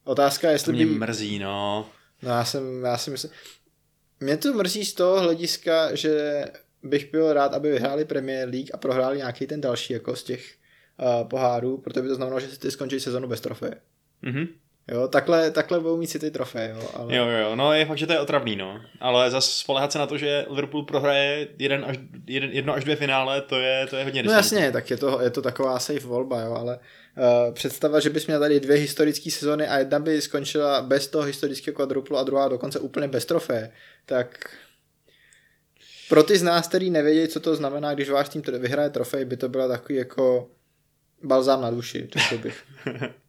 [0.04, 0.92] otázka, jestli mě by...
[0.92, 1.88] mrzí, no.
[2.22, 3.30] No já jsem, já si myslím,
[4.20, 6.44] mě to mrzí z toho hlediska, že
[6.82, 10.54] bych byl rád, aby vyhráli Premier League a prohráli nějaký ten další jako z těch
[11.22, 13.74] uh, pohárů, protože by to znamenalo, že si ty skončí sezonu bez trofeje.
[14.22, 14.46] Mhm.
[14.88, 17.16] Jo, takhle, takhle budou mít si ty trofeje, jo, ale...
[17.16, 18.80] Jo, jo, no je fakt, že to je otravný, no.
[19.00, 21.96] Ale zase spolehat se na to, že Liverpool prohraje jeden až,
[22.26, 25.20] jeden, jedno až dvě finále, to je, to je hodně No jasně, tak je to,
[25.20, 29.30] je to taková safe volba, jo, ale uh, představa, že bys měl tady dvě historické
[29.30, 33.72] sezony a jedna by skončila bez toho historického kvadruplu a druhá dokonce úplně bez trofeje,
[34.04, 34.56] tak
[36.08, 39.36] pro ty z nás, který nevědí, co to znamená, když váš tým vyhraje trofej, by
[39.36, 40.48] to byla takový jako
[41.22, 42.64] balzám na duši, řekl bych.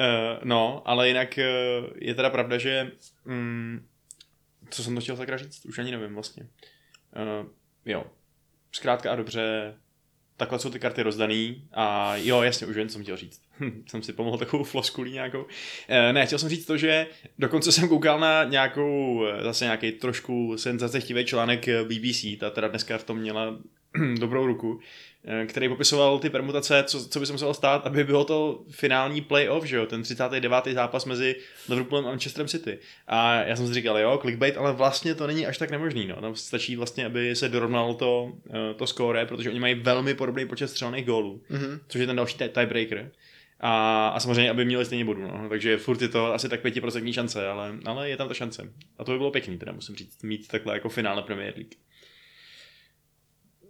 [0.00, 2.92] Uh, no, ale jinak uh, je teda pravda, že
[3.24, 3.86] mm,
[4.70, 6.42] co jsem to chtěl takhle říct, už ani nevím vlastně.
[6.42, 7.48] Uh,
[7.86, 8.04] jo,
[8.72, 9.74] zkrátka a dobře,
[10.36, 13.42] takhle jsou ty karty rozdaný a jo, jasně, už co jsem chtěl říct.
[13.60, 15.46] Hm, jsem si pomohl takovou floskulí nějakou.
[16.12, 17.06] Ne, chtěl jsem říct to, že
[17.38, 23.04] dokonce jsem koukal na nějakou, zase nějaký trošku senzacechtivý článek BBC, ta teda dneska v
[23.04, 23.58] tom měla
[24.18, 24.80] dobrou ruku,
[25.46, 29.64] který popisoval ty permutace, co, co by se muselo stát, aby bylo to finální playoff,
[29.64, 30.64] že jo, ten 39.
[30.74, 31.36] zápas mezi
[31.68, 32.78] Liverpoolem a Manchesterem City.
[33.06, 36.16] A já jsem si říkal, jo, clickbait, ale vlastně to není až tak nemožný, no.
[36.20, 40.46] Tam stačí vlastně, aby se dorovnalo to, eh, to score, protože oni mají velmi podobný
[40.48, 41.80] počet střelných gólů, Mhm.
[41.88, 43.10] což je ten další tie- tiebreaker.
[43.64, 45.46] A, a samozřejmě, aby měli stejně bodů, no.
[45.48, 48.72] takže furt je to asi tak 5% šance, ale, ale je tam ta šance.
[48.98, 51.72] A to by bylo pěkný, teda musím říct, mít takhle jako finále Premier League.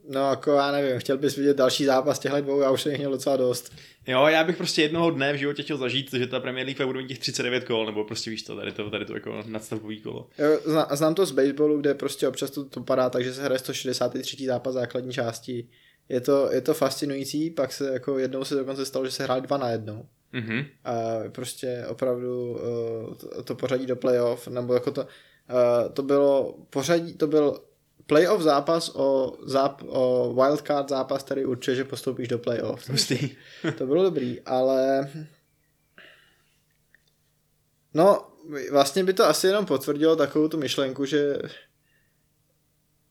[0.09, 2.99] No jako já nevím, chtěl bys vidět další zápas těchto dvou, já už jsem jich
[2.99, 3.73] měl docela dost.
[4.07, 6.99] Jo, já bych prostě jednoho dne v životě chtěl zažít, že ta Premier League bude
[6.99, 10.29] mít těch 39 kol, nebo prostě víš to, tady to, tady to jako nadstavbový kolo.
[10.39, 13.45] Jo, zna, znám to z baseballu, kde prostě občas to, to padá tak, že se
[13.45, 14.47] hraje 163.
[14.47, 15.69] zápas základní části.
[16.09, 19.41] Je to, je to fascinující, pak se jako jednou se dokonce stalo, že se hráli
[19.41, 20.07] dva na jednou.
[20.33, 20.65] Mhm.
[20.85, 20.95] A
[21.33, 27.15] prostě opravdu uh, to, to pořadí do playoff, nebo jako to, uh, to bylo pořadí,
[27.15, 27.61] to byl
[28.13, 32.89] playoff zápas o, záp, o wildcard zápas, který určuje, že postoupíš do playoff.
[32.89, 33.31] Hustý.
[33.79, 35.11] To bylo dobrý, ale
[37.95, 38.27] no
[38.71, 41.39] vlastně by to asi jenom potvrdilo takovou tu myšlenku, že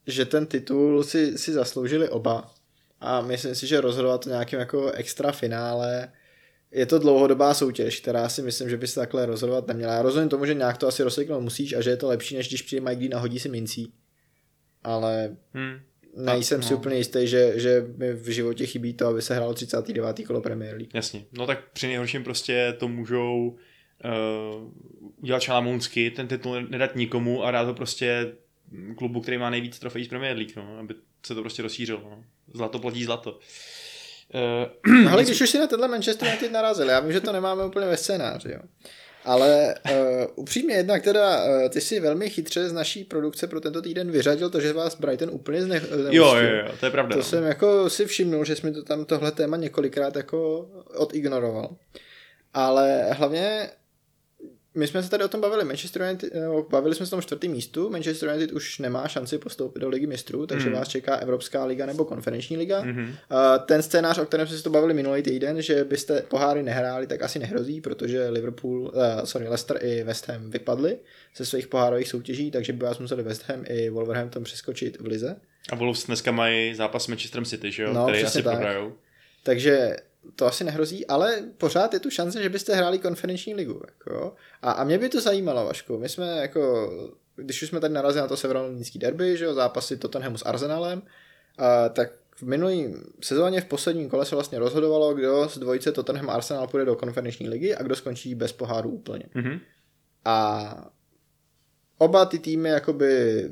[0.08, 2.54] že ten titul si, si zasloužili oba
[3.00, 6.12] a myslím si, že rozhodovat to nějakým jako extra finále
[6.72, 9.94] je to dlouhodobá soutěž, která si myslím, že by se takhle rozhodovat neměla.
[9.94, 12.48] Já rozumím tomu, že nějak to asi rozseknout musíš a že je to lepší, než
[12.48, 13.94] když přijde Mike Dean a hodí si mincí.
[14.84, 15.80] Ale Hm.
[16.16, 16.68] nejsem no.
[16.68, 20.22] si úplně jistý, že, že mi v životě chybí to, aby se hrálo 39.
[20.28, 20.92] kolo Premier League.
[20.94, 21.26] Jasně.
[21.32, 23.58] No tak při nejhorším prostě to můžou
[24.06, 24.72] uh,
[25.22, 28.34] udělat šalamounsky, ten titul nedat nikomu a dát ho prostě
[28.98, 32.02] klubu, který má nejvíc trofejí z Premier League, no, aby se to prostě rozšířilo.
[32.04, 32.24] No.
[32.54, 33.40] Zlato platí zlato.
[34.86, 37.66] Uh, ale když už si na tenhle Manchester United narazil, já vím, že to nemáme
[37.66, 38.60] úplně ve scénáři, jo.
[39.26, 39.98] Ale uh,
[40.36, 44.50] upřímně jednak teda, uh, ty si velmi chytře z naší produkce pro tento týden vyřadil
[44.50, 47.14] to, že vás Brighton úplně zne, jo, jo, jo, to je pravda.
[47.14, 47.24] To no.
[47.24, 51.76] jsem jako si všimnul, že jsme to tam tohle téma několikrát jako odignoroval.
[52.54, 53.70] Ale hlavně
[54.76, 55.66] my jsme se tady o tom bavili.
[55.66, 57.90] Manchester United, no, bavili jsme se o tom čtvrtém místu.
[57.90, 60.78] Manchester United už nemá šanci postoupit do ligy mistrů, takže Mhm.
[60.80, 62.82] vás čeká Evropská liga nebo konferenční liga.
[62.82, 63.04] Mhm.
[63.04, 63.16] Uh,
[63.66, 67.22] ten scénář, o kterém jsme si to bavili minulý týden, že byste poháry nehráli, tak
[67.22, 68.92] asi nehrozí, protože Liverpool, uh,
[69.24, 70.98] sorry, Leicester i West Ham vypadli
[71.38, 75.36] ze svých pohárových soutěží, takže by vás museli West Ham i Wolverhampton přeskočit v lize.
[75.72, 77.94] A Wolves dneska mají zápas s Manchesterem City, že jo?
[77.94, 78.54] No, který asi tak.
[78.54, 78.94] prohrajou.
[79.44, 79.96] Takže
[80.36, 83.82] to asi nehrozí, ale pořád je tu šance, že byste hráli konferenční ligu.
[83.88, 84.36] Jako.
[84.62, 85.98] A, a mě by to zajímalo, Vašku.
[85.98, 86.92] My jsme jako,
[87.36, 91.02] když už jsme tady narazili na to severolondýnský derby, že jo, zápasy Tottenhamu s Arsenalem,
[91.58, 96.30] a, tak v minulý sezóně v posledním kole se vlastně rozhodovalo, kdo z dvojice Tottenham
[96.30, 99.24] a Arsenal půjde do konferenční ligy a kdo skončí bez poháru úplně.
[99.34, 99.60] Mhm.
[100.26, 100.92] A
[101.98, 103.44] oba ty týmy jakoby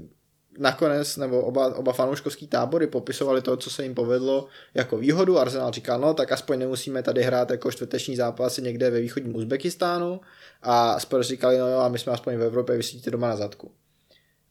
[0.59, 5.39] nakonec, nebo oba, oba fanouškovský tábory popisovali to, co se jim povedlo jako výhodu.
[5.39, 10.21] Arsenal říkal, no tak aspoň nemusíme tady hrát jako čtvrteční zápasy někde ve východním Uzbekistánu.
[10.61, 13.71] A Spurs říkali, no jo, a my jsme aspoň v Evropě, vysítíte doma na zadku.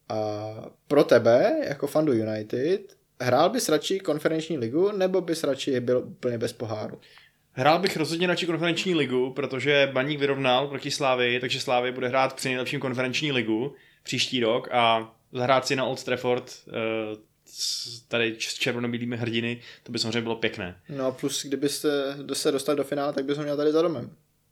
[0.09, 0.55] A
[0.89, 2.81] pro tebe, jako fandu United,
[3.21, 6.99] hrál bys radši konferenční ligu, nebo bys radši byl úplně bez poháru?
[7.53, 12.35] Hrál bych rozhodně radši konferenční ligu, protože Baník vyrovnal proti Slávii, takže Slávy bude hrát
[12.35, 16.53] při nejlepším konferenční ligu příští rok a zahrát si na Old Trafford
[17.47, 20.81] s- tady s červenobílými hrdiny, to by samozřejmě bylo pěkné.
[20.89, 24.11] No a plus, kdybyste se dostali do finále, tak bys ho měl tady za domem.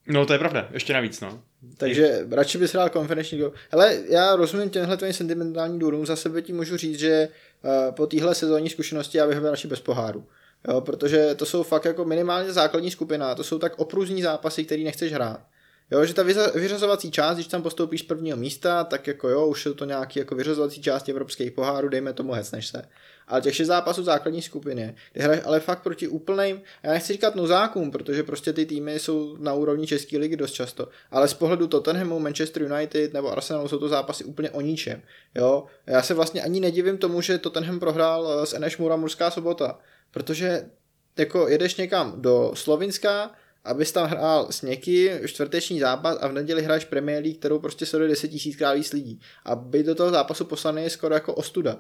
[0.08, 1.42] No to je pravda, ještě navíc, no.
[1.76, 3.52] Takže radši bys hrál konferenční ligu.
[3.70, 7.28] Hele, já rozumím těmhle tvým sentimentálním důvodům, za sebe ti můžu říct, že
[7.62, 10.26] uh, po téhle sezónní zkušenosti já bych byl radši bez poháru.
[10.68, 14.84] Jo, protože to jsou fakt jako minimálně základní skupina, to jsou tak opruzní zápasy, který
[14.84, 15.40] nechceš hrát.
[15.90, 16.22] Jo, že ta
[16.54, 20.18] vyřazovací část, když tam postoupíš z prvního místa, tak jako jo, už jsou to nějaký
[20.18, 22.82] jako vyřazovací části evropských pohárů, dejme tomu hecneš se.
[23.28, 27.34] Ale těch šest zápasů základní skupiny, ty hraješ ale fakt proti úplným, já nechci říkat
[27.34, 31.66] nuzákům, protože prostě ty týmy jsou na úrovni České ligy dost často, ale z pohledu
[31.66, 35.02] Tottenhamu, Manchester United nebo Arsenalu jsou to zápasy úplně o ničem.
[35.34, 39.30] Jo, já se vlastně ani nedivím tomu, že Tottenham prohrál eh, s Eneš Mura Murská
[39.30, 39.78] sobota,
[40.10, 40.70] protože
[41.18, 43.30] jako jedeš někam do Slovinska,
[43.66, 47.86] abys tam hrál s někým čtvrteční zápas a v neděli hraješ Premier League, kterou prostě
[47.86, 49.20] sleduje 10 tisíckrát víc lidí.
[49.44, 51.78] A být do toho zápasu poslaný je skoro jako ostuda.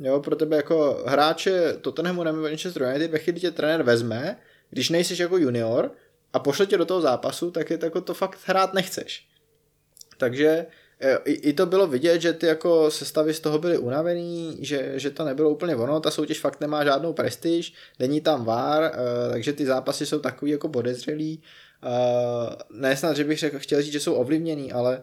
[0.00, 4.38] Jo, pro tebe jako hráče Tottenhamu nebo Manchester United, ve chvíli tě trenér vezme,
[4.70, 5.90] když nejsi jako junior
[6.32, 9.28] a pošle tě do toho zápasu, tak je jako to fakt hrát nechceš.
[10.18, 10.66] Takže
[11.24, 15.10] i, i to bylo vidět, že ty jako sestavy z toho byly unavený, že, že
[15.10, 19.52] to nebylo úplně ono, ta soutěž fakt nemá žádnou prestiž, není tam vár, e, takže
[19.52, 21.42] ty zápasy jsou takový jako podezřelý.
[21.82, 25.02] E, Ne snad, že bych řekl, chtěl říct, že jsou ovlivněný, ale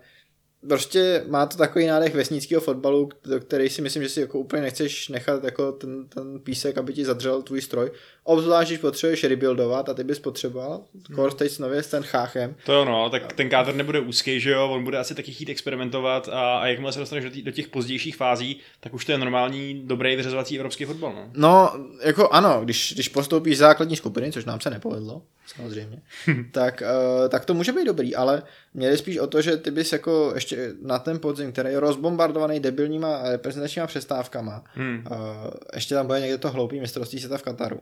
[0.67, 4.61] prostě má to takový nádech vesnického fotbalu, do který si myslím, že si jako úplně
[4.61, 7.91] nechceš nechat jako ten, ten písek, aby ti zadřel tvůj stroj.
[8.23, 10.83] Obzvlášť, když potřebuješ rebuildovat a ty bys potřeboval,
[11.15, 14.39] kor teď s nově s ten cháchem, To jo, no, tak ten kádr nebude úzký,
[14.39, 17.41] že jo, on bude asi taky chtít experimentovat a, a jakmile se dostaneš do, tý,
[17.41, 21.29] do těch pozdějších fází, tak už to je normální, dobrý vyřazovací evropský fotbal, no.
[21.33, 21.73] No,
[22.03, 26.01] jako ano, když, když postoupíš základní skupiny, což nám se nepovedlo, samozřejmě,
[26.51, 26.83] tak,
[27.21, 29.91] uh, tak to může být dobrý, ale mě jde spíš o to, že ty bys
[29.93, 35.03] jako ještě na ten podzim, který je rozbombardovaný debilníma reprezentačníma přestávkama, Hmm.
[35.11, 35.17] uh,
[35.75, 37.79] ještě tam bude někde to hloupý mistrovství světa v Kataru,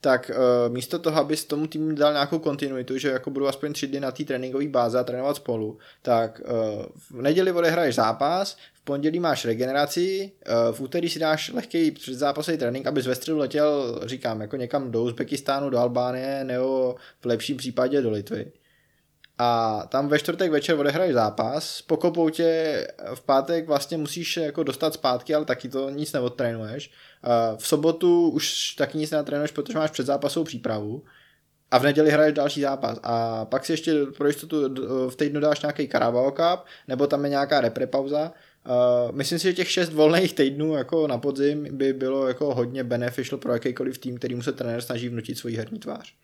[0.00, 3.86] tak uh, místo toho, abys tomu týmu dal nějakou kontinuitu, že jako budou aspoň tři
[3.86, 8.84] dny na té tréninkové báze a trénovat spolu, tak uh, v neděli odehraješ zápas, v
[8.84, 14.00] pondělí máš regeneraci, uh, v úterý si dáš lehký předzápasový trénink, abys ve středu letěl,
[14.04, 18.52] říkám, jako někam do Uzbekistánu, do Albánie nebo v lepším případě do Litvy.
[19.38, 24.94] A tam ve čtvrtek večer odehraješ zápas, pokopou tě v pátek vlastně musíš jako dostat
[24.94, 26.90] zpátky, ale taky to nic neodtrénuješ.
[27.56, 31.04] V sobotu už taky nic netrénuješ, protože máš předzápasovou přípravu
[31.70, 32.98] a v neděli hraješ další zápas.
[33.02, 34.56] A pak si ještě pro jistotu
[35.10, 38.32] v týdnu dáš nějaký Carabao Cup, nebo tam je nějaká reprepauza.
[39.10, 43.38] Myslím si, že těch šest volných týdnů jako na podzim by bylo jako hodně beneficial
[43.38, 46.14] pro jakýkoliv tým, který mu se trenér snaží vnutit svoji herní tvář.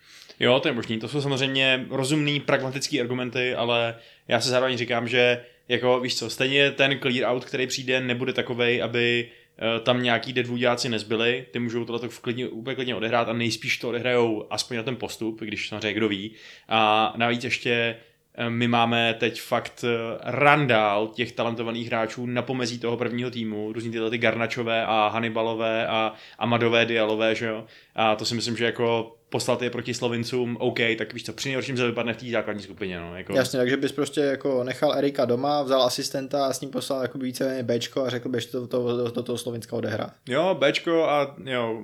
[0.41, 0.99] Jo, to je možný.
[0.99, 3.95] To jsou samozřejmě rozumný, pragmatický argumenty, ale
[4.29, 8.33] já se zároveň říkám, že jako víš co, stejně ten clear out, který přijde, nebude
[8.33, 13.29] takovej, aby eh, tam nějaký dedvůďáci nezbyli, ty můžou tohle v klidně, úplně klidně odehrát
[13.29, 16.35] a nejspíš to odehrajou aspoň na ten postup, když samozřejmě kdo ví.
[16.69, 17.97] A navíc ještě
[18.39, 23.73] Eh, My máme teď fakt eh, randál těch talentovaných hráčů na pomezí toho prvního týmu,
[23.73, 27.65] různý tyhle ty Garnačové a Hannibalové a Amadové Dialové, že jo.
[27.95, 31.49] A to si myslím, že jako poslat je proti Slovincům, OK, tak víš co, při
[31.49, 33.17] nejhorším se vypadne v té základní skupině, no.
[33.17, 37.03] Jako, Jasně, takže bys prostě jako nechal Erika doma, vzal asistenta a s ním poslal
[37.03, 40.13] jako více Bčko a řekl bys, že to, to, do, do toho Slovinska odehrát.
[40.29, 41.83] Jo, Bčko a jo.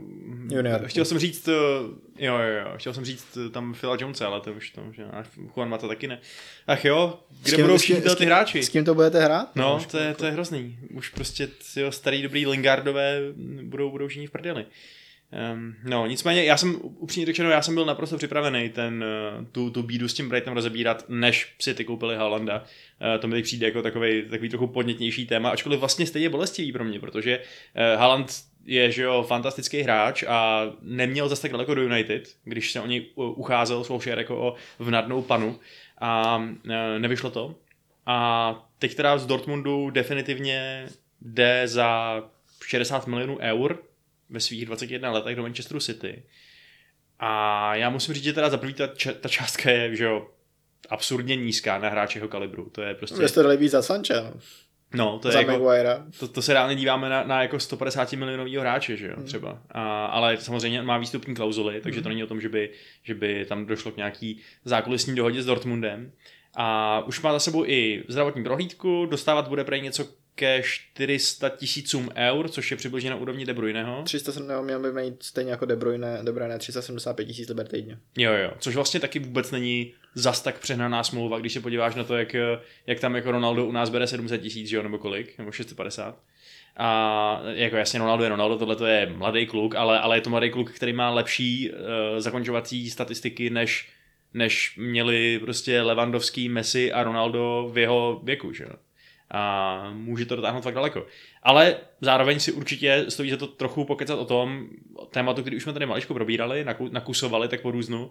[0.50, 0.86] Junior.
[0.86, 1.52] Chtěl jsem říct, eh,
[2.18, 5.04] jo, jo, jo, chtěl jsem říct eh, tam Phila Jonesa, ale to už to, že
[5.04, 5.24] a
[5.56, 6.20] Juan Mata taky ne.
[6.66, 8.62] Ach jo, kde budou všichni ty hráči?
[8.62, 9.56] S kým to budete hrát?
[9.56, 10.78] No, to je, to je hrozný.
[10.94, 13.20] Už prostě jo, starý dobrý Lingardové
[13.62, 14.66] budou, budou všichni v prdeli.
[15.34, 19.04] Um, no, nicméně, já jsem upřímně řečeno, já jsem byl naprosto připravený ten,
[19.38, 22.58] uh, tu, tu bídu s tím Brightonem rozebírat, než si ty koupili Haalanda.
[22.58, 26.72] Uh, to mi teď přijde jako takový, takový trochu podnětnější téma, ačkoliv vlastně stejně bolestivý
[26.72, 28.32] pro mě, protože uh, Haaland
[28.64, 32.86] je, že jo, fantastický hráč a neměl zase tak daleko do United, když se o
[32.86, 35.60] něj ucházel Solskjaer jako o vnadnou panu
[36.00, 36.42] a
[36.98, 37.54] nevyšlo to.
[38.06, 40.86] A teď teda z Dortmundu definitivně
[41.20, 42.22] jde za
[42.66, 43.78] 60 milionů eur
[44.30, 46.22] ve svých 21 letech do Manchesteru City.
[47.18, 50.26] A já musím říct, že teda za první ta, č- ta částka je, že jo,
[50.88, 52.70] absurdně nízká na hráče jeho kalibru.
[52.70, 53.20] To je prostě...
[53.20, 54.40] Vy jste dali víc za Sancha, no.
[54.94, 55.70] No, to je za jako,
[56.18, 59.62] to, to, se reálně díváme na, na jako 150 milionového hráče, že jo, třeba.
[59.70, 62.70] A, ale samozřejmě má výstupní klauzuly, takže to není o tom, že by,
[63.02, 66.12] že by tam došlo k nějaký zákulisní dohodě s Dortmundem.
[66.56, 72.08] A už má za sebou i zdravotní prohlídku, dostávat bude prej něco ke 400 tisícům
[72.16, 74.02] eur, což je přibližně na úrovni De Bruyneho.
[74.02, 77.98] 307 měl by mít stejně jako De Bruyne, De Bruyne 375 tisíc liber týdně.
[78.16, 82.04] Jo, jo, což vlastně taky vůbec není zas tak přehnaná smlouva, když se podíváš na
[82.04, 82.36] to, jak,
[82.86, 86.18] jak tam jako Ronaldo u nás bere 700 tisíc, jo, nebo kolik, nebo 650.
[86.76, 90.30] A jako jasně Ronaldo je Ronaldo, tohle to je mladý kluk, ale, ale je to
[90.30, 91.76] mladý kluk, který má lepší uh,
[92.18, 93.88] zakončovací statistiky, než,
[94.34, 98.70] než měli prostě Levandovský, Messi a Ronaldo v jeho věku, že jo.
[99.30, 101.06] A může to dotáhnout fakt daleko.
[101.42, 104.68] Ale zároveň si určitě stojí za to trochu pokecat o tom
[105.10, 108.10] tématu, který už jsme tady maličko probírali, naku- nakusovali tak po různu.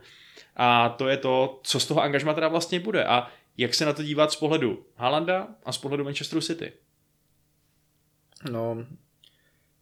[0.55, 3.93] A to je to, co z toho angažma teda vlastně bude a jak se na
[3.93, 6.71] to dívat z pohledu Haalanda a z pohledu Manchesteru City.
[8.51, 8.85] No,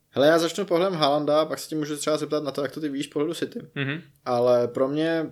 [0.09, 2.81] hele, já začnu pohledem Haalanda, pak se tě můžu třeba zeptat na to, jak to
[2.81, 3.59] ty víš z pohledu City.
[3.75, 4.01] Mhm.
[4.25, 5.31] Ale pro mě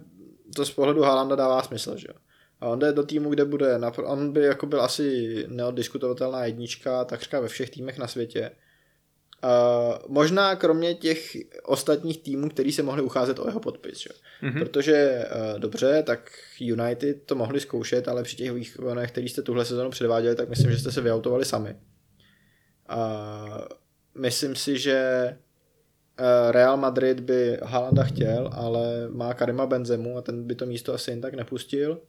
[0.56, 2.29] to z pohledu Haalanda dává smysl, že jo.
[2.60, 7.06] A on jde do týmu, kde bude, napr- on by jako byl asi neoddiskutovatelná jednička,
[7.06, 8.52] takřka ve všech týmech na světě.
[9.44, 14.10] Uh, možná kromě těch ostatních týmů, který se mohli ucházet o jeho podpis, že?
[14.42, 14.60] Mhm.
[14.60, 19.66] protože uh, dobře, tak United to mohli zkoušet, ale při těch výkonech, který jste tuhle
[19.66, 21.76] sezonu předváděli, tak myslím, že jste se vyautovali sami.
[22.96, 23.58] Uh,
[24.16, 25.30] myslím si, že
[26.20, 30.94] uh, Real Madrid by Haalanda chtěl, ale má Karima Benzemu a ten by to místo
[30.94, 32.02] asi jen tak nepustil.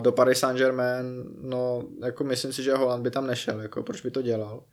[0.00, 4.10] Do Paris Saint-Germain, no, jako myslím si, že Holand by tam nešel, jako proč by
[4.10, 4.64] to dělal.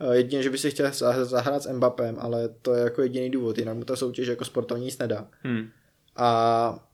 [0.00, 3.30] Uh, jedině, že by si chtěl zah- zahrát s Mbappem, ale to je jako jediný
[3.30, 5.28] důvod, jinak mu ta soutěž jako sportovní nic nedá.
[5.42, 5.68] Hmm.
[6.16, 6.86] A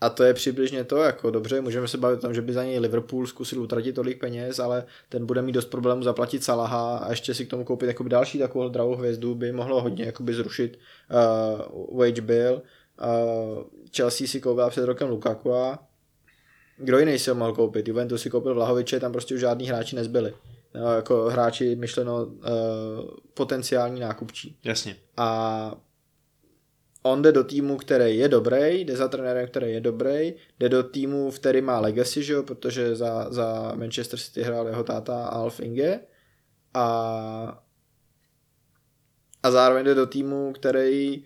[0.00, 2.64] a to je přibližně to, jako dobře, můžeme se bavit o tom, že by za
[2.64, 7.10] něj Liverpool zkusil utratit tolik peněz, ale ten bude mít dost problémů zaplatit Salaha a
[7.10, 10.78] ještě si k tomu koupit jakoby další takovou drahou hvězdu by mohlo hodně jakoby zrušit
[11.10, 12.62] uh, wage bill.
[13.02, 13.62] Uh,
[13.96, 15.78] Chelsea si koupila před rokem Lukaku a
[16.80, 17.88] kdo jiný si ho mohl koupit?
[17.88, 20.34] Juventus si koupil Vlahoviče, tam prostě už žádní hráči nezbyli.
[20.74, 22.34] No, jako hráči myšleno uh,
[23.34, 24.96] potenciální nákupčí Jasně.
[25.16, 25.74] a
[27.02, 30.82] on jde do týmu, který je dobrý, jde za trenérem, který je dobrý, jde do
[30.82, 35.26] týmu, v který má legacy, že jo, protože za, za Manchester City hrál jeho táta
[35.26, 36.00] Alf Inge
[36.74, 37.62] a,
[39.42, 41.24] a zároveň jde do týmu, který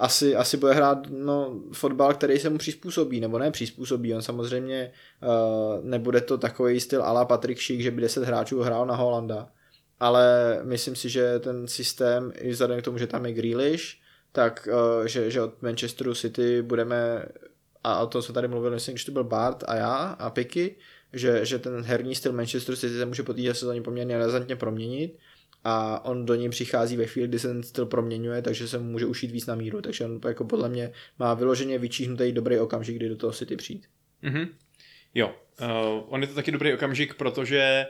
[0.00, 4.92] asi, asi bude hrát no, fotbal, který se mu přizpůsobí, nebo ne přizpůsobí, on samozřejmě
[5.22, 9.48] uh, nebude to takový styl ala Patrick Schick, že by 10 hráčů hrál na Holanda,
[10.00, 10.24] ale
[10.62, 13.98] myslím si, že ten systém, i vzhledem k tomu, že tam je Grealish,
[14.32, 17.24] tak uh, že, že od Manchesteru City budeme,
[17.84, 20.76] a o tom jsme tady mluvili, myslím, že to byl Bart a já a Piky,
[21.12, 25.18] že, že ten herní styl Manchesteru City se může po té sezóně poměrně razantně proměnit
[25.64, 28.84] a on do něj přichází ve chvíli, kdy se ten styl proměňuje, takže se mu
[28.84, 32.96] může ušít víc na míru, takže on jako podle mě má vyloženě vyčíhnutý dobrý okamžik,
[32.96, 33.86] kdy do toho City přijít.
[34.22, 34.48] Mhm.
[35.14, 35.66] Jo, uh,
[36.08, 37.86] on je to taky dobrý okamžik, protože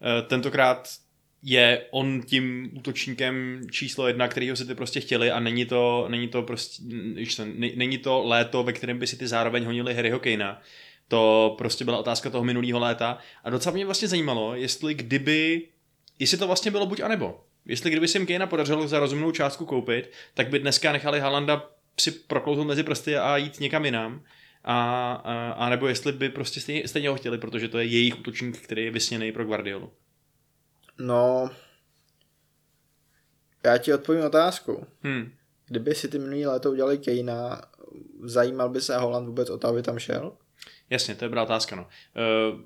[0.00, 0.88] uh, tentokrát
[1.42, 6.28] je on tím útočníkem číslo jedna, kterýho si ty prostě chtěli a není to, není
[6.28, 6.82] to prostě,
[7.74, 10.60] není to léto, ve kterém by si ty zároveň honili Harryho Kanea.
[11.08, 15.68] To prostě byla otázka toho minulého léta a docela mě vlastně zajímalo, jestli kdyby,
[16.18, 17.44] jestli to vlastně bylo buď a nebo.
[17.66, 21.70] Jestli kdyby si jim Kanea podařilo za rozumnou částku koupit, tak by dneska nechali Halanda
[22.00, 24.24] si proklouznout mezi prsty a jít někam jinam.
[24.64, 28.18] a, a, a nebo jestli by prostě stejně, stejně ho chtěli, protože to je jejich
[28.18, 29.92] útočník, který je vysněný pro Guardiolu.
[30.98, 31.50] No,
[33.64, 34.86] já ti odpovím otázku.
[35.02, 35.32] Hmm.
[35.66, 37.62] Kdyby si ty minulý léto udělali Kejna,
[38.22, 40.36] zajímal by se Holland vůbec o to, aby tam šel?
[40.90, 41.76] Jasně, to je dobrá otázka.
[41.76, 41.82] No.
[41.82, 42.60] Uh,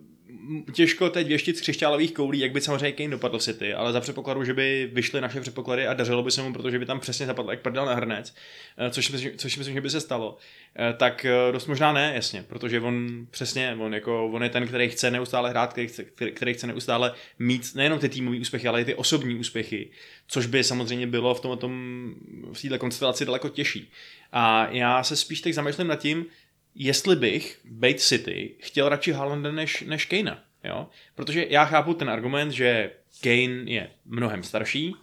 [0.73, 4.45] těžko teď věštit z křišťálových koulí, jak by samozřejmě Kane dopadl City, ale za předpokladu,
[4.45, 7.51] že by vyšly naše předpoklady a dařilo by se mu, protože by tam přesně zapadl
[7.51, 8.35] jak prdel na hrnec,
[8.79, 10.37] eh, což, myslím, což myslím, že by se stalo,
[10.79, 14.67] eh, tak eh, dost možná ne, jasně, protože on přesně, on, jako, on je ten,
[14.67, 18.81] který chce neustále hrát, který chce, který, chce neustále mít nejenom ty týmové úspěchy, ale
[18.81, 19.91] i ty osobní úspěchy,
[20.27, 22.15] což by samozřejmě bylo v tom,
[22.53, 23.91] v této konstelaci daleko těžší.
[24.33, 26.27] A já se spíš teď zamýšlím nad tím,
[26.75, 30.39] jestli bych, Bait City, chtěl radši Haalanda než, než Kanea.
[30.65, 30.89] Jo?
[31.15, 34.95] Protože já chápu ten argument, že Kane je mnohem starší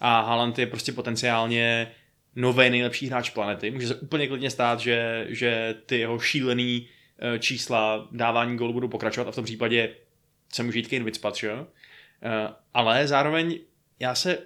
[0.00, 1.92] a Haaland je prostě potenciálně
[2.36, 3.70] nový nejlepší hráč planety.
[3.70, 8.88] Může se úplně klidně stát, že, že ty jeho šílený eh, čísla dávání gólu budou
[8.88, 9.94] pokračovat a v tom případě
[10.52, 11.52] se může jít Kane vycpat, že?
[11.52, 11.66] Uh,
[12.74, 13.58] ale zároveň
[14.00, 14.38] já se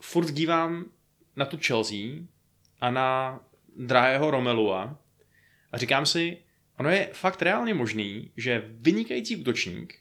[0.00, 0.84] furt dívám
[1.36, 1.98] na tu Chelsea
[2.80, 3.40] a na
[3.76, 4.98] drahého Romelua
[5.74, 6.36] a říkám si,
[6.78, 9.98] ono je fakt reálně možný, že vynikající útočník,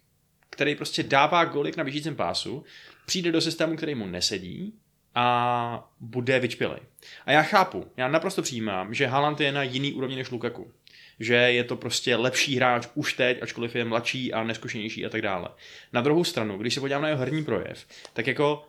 [0.49, 2.63] který prostě dává golik na běžícím pásu,
[3.05, 4.73] přijde do systému, který mu nesedí
[5.15, 6.79] a bude vyčpělej.
[7.25, 10.71] A já chápu, já naprosto přijímám, že Haaland je na jiný úrovni než Lukaku.
[11.19, 15.21] Že je to prostě lepší hráč už teď, ačkoliv je mladší a neskušenější a tak
[15.21, 15.49] dále.
[15.93, 18.65] Na druhou stranu, když se podívám na jeho herní projev, tak jako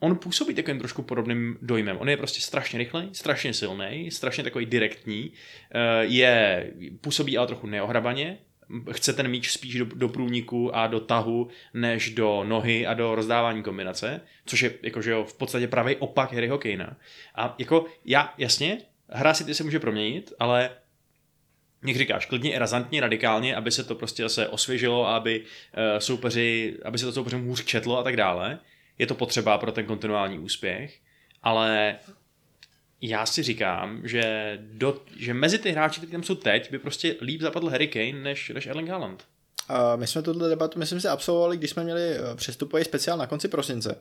[0.00, 1.96] on působí takovým trošku podobným dojmem.
[2.00, 5.32] On je prostě strašně rychlý, strašně silný, strašně takový direktní,
[5.70, 6.70] eh, je,
[7.00, 8.38] působí ale trochu neohrabaně,
[8.92, 13.14] chce ten míč spíš do, do průniku a do tahu, než do nohy a do
[13.14, 16.90] rozdávání kombinace, což je jakože jo, v podstatě pravý opak Harryho Kanea.
[17.34, 18.78] A jako já, jasně,
[19.08, 20.70] hra si ty se může proměnit, ale
[21.86, 26.98] jak říkáš, klidně razantně, radikálně, aby se to prostě zase osvěžilo aby, uh, soupeři, aby
[26.98, 28.58] se to soupeři hůř četlo a tak dále
[28.98, 30.98] je to potřeba pro ten kontinuální úspěch,
[31.42, 31.96] ale
[33.00, 37.16] já si říkám, že, do, že mezi ty hráči, kteří tam jsou teď, by prostě
[37.20, 39.24] líp zapadl Harry Kane než, než Erling Haaland.
[39.96, 43.48] My jsme tuto debatu, myslím si, absolvovali, když jsme měli eh, přestupový speciál na konci
[43.48, 44.00] prosince.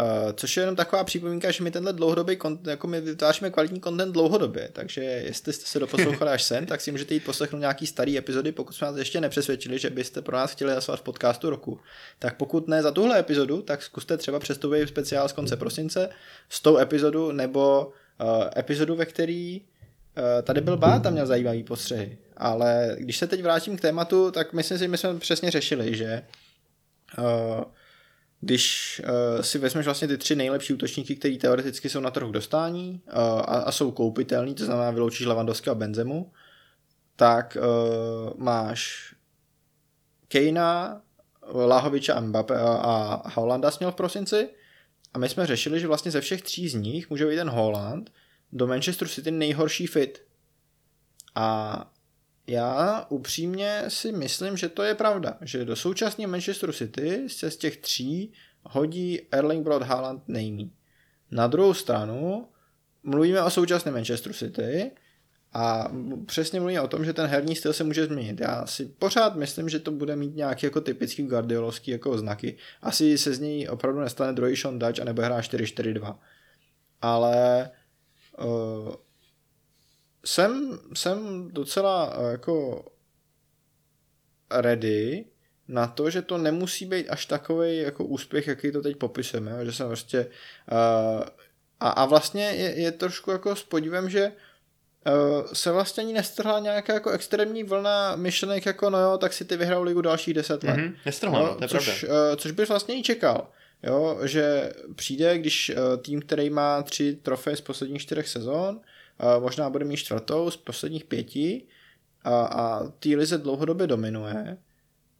[0.00, 3.80] Uh, což je jenom taková připomínka, že my tenhle dlouhodobý content, jako my vytváříme kvalitní
[3.80, 7.86] content dlouhodobě, takže jestli jste se doposlouchali až sem, tak si můžete jít poslechnout nějaký
[7.86, 11.50] starý epizody, pokud jsme vás ještě nepřesvědčili, že byste pro nás chtěli hlasovat v podcastu
[11.50, 11.80] roku.
[12.18, 16.08] Tak pokud ne za tuhle epizodu, tak zkuste třeba přestupový speciál z konce prosince
[16.48, 21.62] s tou epizodu, nebo uh, epizodu, ve který uh, tady byl Bá, tam měl zajímavý
[21.62, 22.18] postřehy.
[22.36, 25.96] Ale když se teď vrátím k tématu, tak myslím si, že my jsme přesně řešili,
[25.96, 26.22] že
[27.18, 27.64] uh,
[28.40, 33.02] když uh, si vezmeš vlastně ty tři nejlepší útočníky, který teoreticky jsou na trhu dostání
[33.06, 36.32] uh, a, a jsou koupitelní, to znamená vyloučíš Lewandowski a Benzemu,
[37.16, 39.14] tak uh, máš
[40.28, 41.02] Kejna,
[41.52, 44.48] Láhoviče a Mbappe a, Holanda směl v prosinci
[45.14, 48.12] a my jsme řešili, že vlastně ze všech tří z nich může být ten Holland
[48.52, 50.22] do Manchester City nejhorší fit.
[51.34, 51.90] A
[52.46, 57.56] já upřímně si myslím, že to je pravda, že do současné Manchester City se z
[57.56, 58.32] těch tří
[58.62, 60.72] hodí Erling Brod Haaland nejmí.
[61.30, 62.48] Na druhou stranu
[63.02, 64.90] mluvíme o současné Manchester City
[65.52, 65.92] a
[66.26, 68.40] přesně mluvíme o tom, že ten herní styl se může změnit.
[68.40, 72.56] Já si pořád myslím, že to bude mít nějaký jako typický guardiolovský jako znaky.
[72.82, 76.18] Asi se z něj opravdu nestane druhý Sean Dutch a nebo hrá 4-4-2.
[77.02, 77.70] Ale
[78.38, 78.94] uh,
[80.26, 82.84] jsem, jsem docela eh, jako
[84.50, 85.24] ready
[85.68, 89.72] na to, že to nemusí být až takový jako úspěch, jaký to teď popisujeme, že
[89.72, 90.26] jsem prostě
[90.72, 91.24] uh,
[91.80, 94.32] a, a vlastně je, je trošku jako s podívem, že
[95.06, 99.44] uh, se vlastně ani nestrhla nějaká jako extrémní vlna myšlenek jako no jo, tak si
[99.44, 100.76] ty vyhrál ligu dalších deset let.
[100.76, 103.50] Mm-hmm, nestrhla, no, to je což, uh, což bych vlastně i čekal.
[103.82, 108.80] Jo, že přijde, když uh, tým, který má tři trofeje z posledních čtyřech sezon,
[109.40, 111.66] možná bude mít čtvrtou z posledních pěti
[112.24, 114.58] a, a tý lize dlouhodobě dominuje,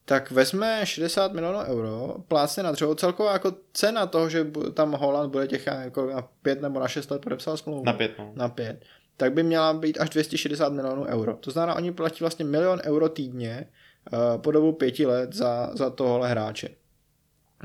[0.04, 5.32] tak vezme 60 milionů euro, plácne na dřevo, celková jako cena toho, že tam Holland
[5.32, 7.84] bude těch jako na pět nebo na šest let podepsal smlouvu.
[7.84, 8.32] Na pět, no.
[8.34, 8.84] Na pět.
[9.16, 11.36] Tak by měla být až 260 milionů euro.
[11.36, 13.66] To znamená, oni platí vlastně milion euro týdně
[14.12, 16.68] uh, po dobu pěti let za, za tohle hráče.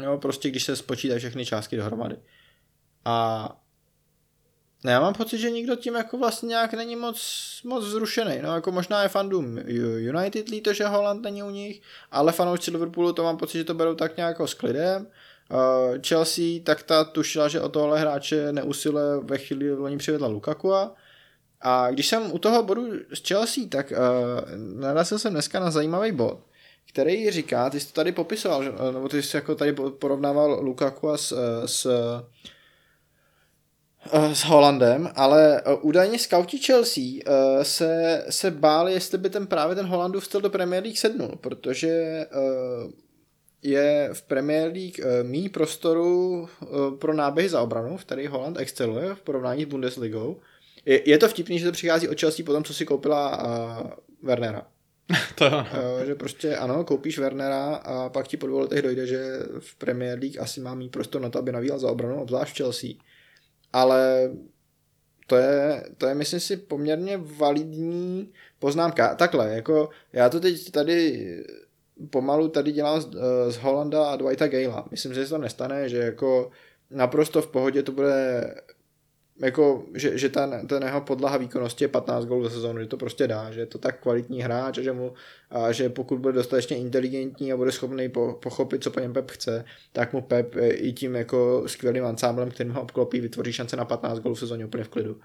[0.04, 2.18] Jo, prostě když se spočítají všechny částky dohromady.
[3.06, 3.48] A
[4.84, 7.20] ne, já mám pocit, že nikdo tím jako vlastně nějak není moc,
[7.66, 8.40] moc vzrušený.
[8.42, 9.58] No jako možná je fandom
[9.98, 13.74] United líto, že Holland není u nich, ale fanoušci Liverpoolu to mám pocit, že to
[13.74, 15.08] berou tak nějak jako s klidem.
[15.52, 20.28] Uh, Chelsea tak ta tušila, že o tohle hráče neusiluje ve chvíli, kdy oni přivedla
[20.28, 20.74] Lukaku
[21.62, 23.98] A když jsem u toho bodu z Chelsea, tak uh,
[24.80, 26.40] narazil jsem dneska na zajímavý bod,
[26.90, 31.10] který říká, ty jsi to tady popisoval, že- nebo ty jsi jako tady porovnával Lukaku
[31.18, 31.86] s, eh, s,
[34.34, 39.76] s Holandem, ale eh, údajně skauti Chelsea eh, se, se báli, jestli by ten právě
[39.76, 42.28] ten Holandův styl do Premier League sednul, protože eh,
[43.64, 46.66] je v Premier League eh, méně prostoru eh,
[47.00, 50.40] pro náběhy za obranu, v který Holand exceluje v porovnání s Bundesligou.
[50.86, 53.44] Je, je to vtipný, že to přichází od Chelsea po tom, co si koupila
[54.24, 54.68] Wernera.
[55.36, 55.66] To jo.
[56.06, 60.20] Že prostě ano, koupíš Wernera a pak ti po dvou letech dojde, že v Premier
[60.20, 62.90] League asi má mít prostor na to, aby navíjel za obranu, obzvlášť v Chelsea.
[63.74, 64.32] Ale
[65.28, 69.16] to je, to je, myslím si, poměrně validní poznámka.
[69.16, 71.28] Takhle, jako já to teď tady
[72.10, 74.88] pomalu tady dělám z, eh, z Holanda a Dwighta Gala.
[74.92, 76.52] Myslím, že se to nestane, že jako
[76.90, 78.44] naprosto v pohodě to bude
[79.40, 82.98] jako, že, že ten, ten jeho podlaha výkonnosti je 15 gólů za sezónu, že to
[82.98, 85.14] prostě dá, že je to tak kvalitní hráč a že, mu,
[85.50, 89.32] a že pokud bude dostatečně inteligentní a bude schopný po, pochopit, co po něm Pep
[89.32, 93.86] chce, tak mu Pep i tím jako skvělým ansámblem, kterým ho obklopí, vytvoří šance na
[93.86, 95.20] 15 gólů v sezóně úplně v klidu.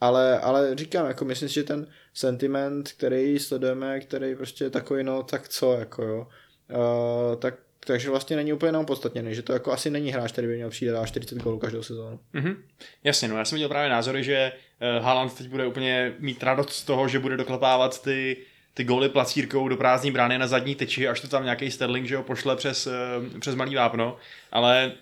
[0.00, 5.04] Ale, ale říkám, jako myslím si, že ten sentiment, který sledujeme, který prostě je takový,
[5.04, 6.26] no tak co, jako jo,
[6.70, 7.54] uh, tak
[7.86, 10.70] takže vlastně není úplně jenom podstatněný, že to jako asi není hráč, který by měl
[10.70, 12.20] přijít a dát 40 gólů každou sezónu.
[12.32, 12.62] Mhm.
[13.04, 14.52] Jasně, no já jsem viděl právě názory, že
[14.98, 18.36] uh, Haaland teď bude úplně mít radost z toho, že bude doklepávat ty,
[18.74, 22.16] ty góly placírkou do prázdní brány na zadní tyči, až to tam nějaký Sterling, že
[22.16, 24.16] ho pošle přes, uh, přes malý vápno,
[24.52, 24.92] ale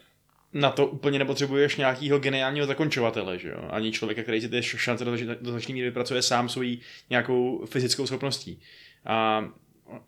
[0.53, 3.69] na to úplně nepotřebuješ nějakého geniálního zakončovatele, že jo?
[3.71, 8.07] Ani člověka, který si ty šance do, do značné míry vypracuje sám svojí nějakou fyzickou
[8.07, 8.61] schopností.
[9.07, 9.45] A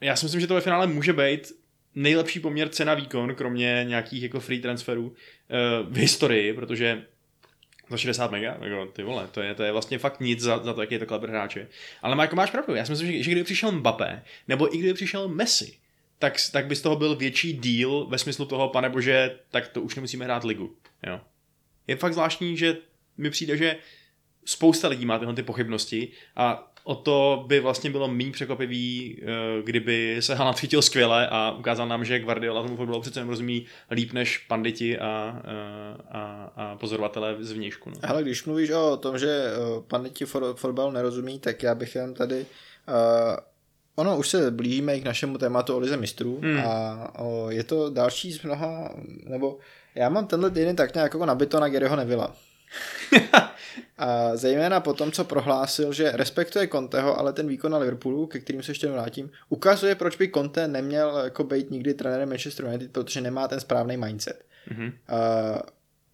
[0.01, 1.53] já si myslím, že to ve finále může být
[1.99, 5.15] nejlepší poměr cena výkon, kromě nějakých jako free transferů
[5.51, 7.03] eh, v historii, protože
[7.91, 10.75] za 60 mega, jako ty vole, to je, to je vlastně fakt nic za, za
[10.75, 11.69] to, jaký je to kleber hráče.
[12.03, 14.95] Ale Marko, máš pravdu, já si myslím, že, že kdyby přišel Mbappé, nebo i kdyby
[14.95, 15.79] přišel Messi,
[16.19, 19.83] tak, tak by z toho byl větší deal ve smyslu toho, pane bože, tak to
[19.83, 20.77] už nemusíme hrát ligu.
[21.07, 21.21] Jo.
[21.87, 22.77] Je fakt zvláštní, že
[23.17, 23.77] mi přijde, že
[24.45, 29.27] spousta lidí má tyhle ty pochybnosti a o to by vlastně bylo méně překvapivý, eh,
[29.63, 34.13] kdyby se Haaland chytil skvěle a ukázal nám, že Guardiola tomu fotbalu přece rozumí líp
[34.13, 37.91] než panditi a, eh, a, a pozorovatelé z vnějšku.
[37.91, 37.97] No.
[38.03, 42.15] Ale když mluvíš o tom, že eh, panditi for, fotbalu nerozumí, tak já bych jen
[42.15, 42.47] tady
[42.89, 42.95] uh,
[43.97, 46.59] Ono už se blížíme i k našemu tématu o lize mistrů hmm.
[46.67, 49.59] a o, je to další z mnoha, nebo
[49.95, 52.35] já mám tenhle týden tak nějak jako nabito na Garyho Nevilla.
[53.99, 58.39] a zejména po tom, co prohlásil, že respektuje Conteho, ale ten výkon na Liverpoolu, ke
[58.39, 62.93] kterým se ještě vrátím, ukazuje, proč by Conte neměl jako být nikdy trenérem Manchester United,
[62.93, 64.45] protože nemá ten správný mindset.
[64.71, 64.93] Mm-hmm.
[65.13, 65.59] Uh,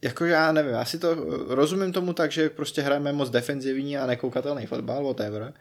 [0.03, 1.15] jako já nevím, já si to
[1.49, 5.53] rozumím tomu tak, že prostě hrajeme moc defenzivní a nekoukatelný fotbal, whatever.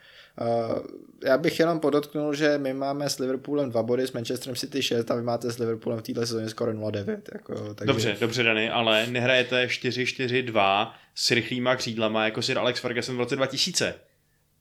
[0.42, 0.80] Uh,
[1.26, 5.12] já bych jenom podotknul, že my máme s Liverpoolem dva body, s Manchesterem City 6
[5.12, 7.18] a vy máte s Liverpoolem v této sezóně skoro 0-9.
[7.34, 7.86] Jako, takže...
[7.86, 13.36] Dobře, dobře Dany, ale nehrajete 4-4-2 s rychlýma křídlama jako Sir Alex Ferguson v roce
[13.36, 13.96] 2000.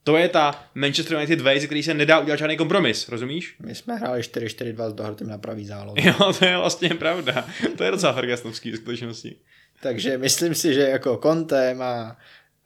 [0.03, 3.55] To je ta Manchester United way, ze který se nedá udělat žádný kompromis, rozumíš?
[3.59, 5.95] My jsme hráli 4-4-2 s dohrtým na pravý záloh.
[6.05, 7.47] Jo, to je vlastně pravda.
[7.77, 9.35] To je docela Fergusonovský v skutečnosti.
[9.81, 12.17] Takže myslím si, že jako Conte má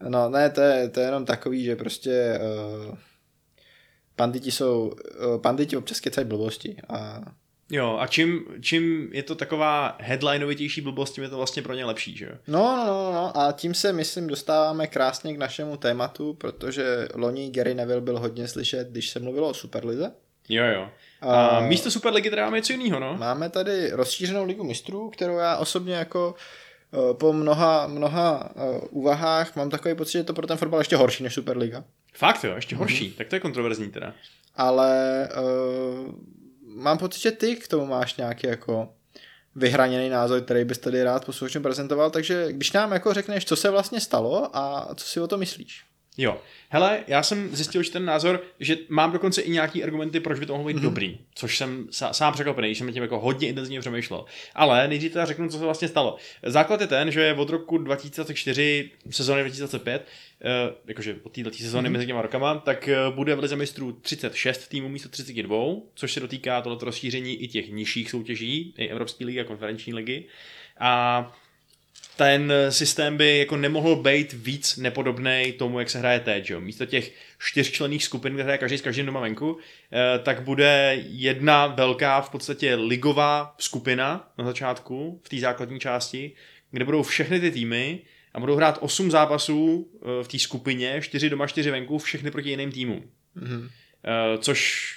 [0.10, 2.40] No ne, to je, to je jenom takový, že prostě
[2.90, 2.98] uh,
[4.16, 7.22] panditi jsou, uh, panditi občas kecají blbosti a
[7.72, 11.86] Jo, a čím, čím je to taková headlineovitější blbost, tím je to vlastně pro ně
[11.86, 12.32] lepší, že jo?
[12.48, 17.52] No, no, no, no, a tím se, myslím, dostáváme krásně k našemu tématu, protože loni
[17.52, 20.12] Gary Neville byl hodně slyšet, když se mluvilo o Superlize.
[20.50, 20.90] Jo, jo.
[21.22, 23.18] A, a místo Superligy teda máme něco jiného, no?
[23.18, 26.36] Máme tady rozšířenou ligu mistrů, kterou já osobně jako
[27.14, 28.50] po mnoha, mnoha
[28.90, 31.84] úvahách mám takový pocit, že je to pro ten fotbal ještě horší než Superliga.
[32.14, 33.18] Fakt jo, ještě horší, mm-hmm.
[33.18, 34.14] tak to je kontroverzní teda.
[34.56, 36.14] Ale uh,
[36.64, 38.90] mám pocit, že ty k tomu máš nějaký jako
[39.56, 43.70] vyhraněný názor, který bys tady rád posluchačům prezentoval, takže když nám jako řekneš, co se
[43.70, 45.86] vlastně stalo a co si o to myslíš.
[46.18, 46.42] Jo.
[46.70, 50.46] Hele, já jsem zjistil, že ten názor, že mám dokonce i nějaký argumenty, proč by
[50.46, 50.82] to mohlo být mm-hmm.
[50.82, 54.26] dobrý, což jsem sám překvapený, jsem tím jako hodně intenzivně přemýšlel.
[54.56, 56.18] Ale nejdřív teda řeknu, co se vlastně stalo.
[56.44, 60.08] Základ je ten, že od roku 2004, sezóny 2005,
[60.42, 61.92] eh, jakože od této sezóny mm-hmm.
[61.92, 65.58] mezi těma rokama, tak eh, bude v Lize mistrů 36 týmů místo 32,
[65.96, 70.26] což se dotýká tohoto rozšíření i těch nižších soutěží, i Evropské ligy a konferenční ligy.
[70.80, 71.36] A
[72.18, 76.50] ten systém by jako nemohl být víc nepodobný tomu, jak se hraje teď.
[76.50, 76.62] Jo?
[76.62, 79.58] Místo těch čtyřčlenných skupin, kde hraje každý s každým doma venku,
[79.92, 86.32] eh, tak bude jedna velká v podstatě ligová skupina na začátku, v té základní části,
[86.72, 88.00] kde budou všechny ty týmy
[88.34, 92.50] a budou hrát 8 zápasů eh, v té skupině, 4 doma, 4 venku, všechny proti
[92.50, 93.04] jiným týmům.
[93.36, 93.70] Mhm.
[94.06, 94.94] Eh, což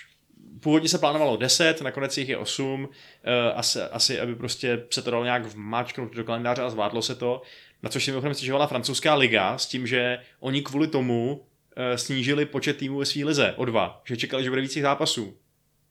[0.60, 2.88] původně se plánovalo 10, nakonec jich je 8,
[3.24, 7.14] eh, asi, asi aby prostě se to dalo nějak vmáčknout do kalendáře a zvládlo se
[7.14, 7.42] to,
[7.82, 11.46] na což si mimochodem stěžovala francouzská liga s tím, že oni kvůli tomu
[11.76, 15.36] eh, snížili počet týmů ve své lize o dva, že čekali, že bude víc zápasů.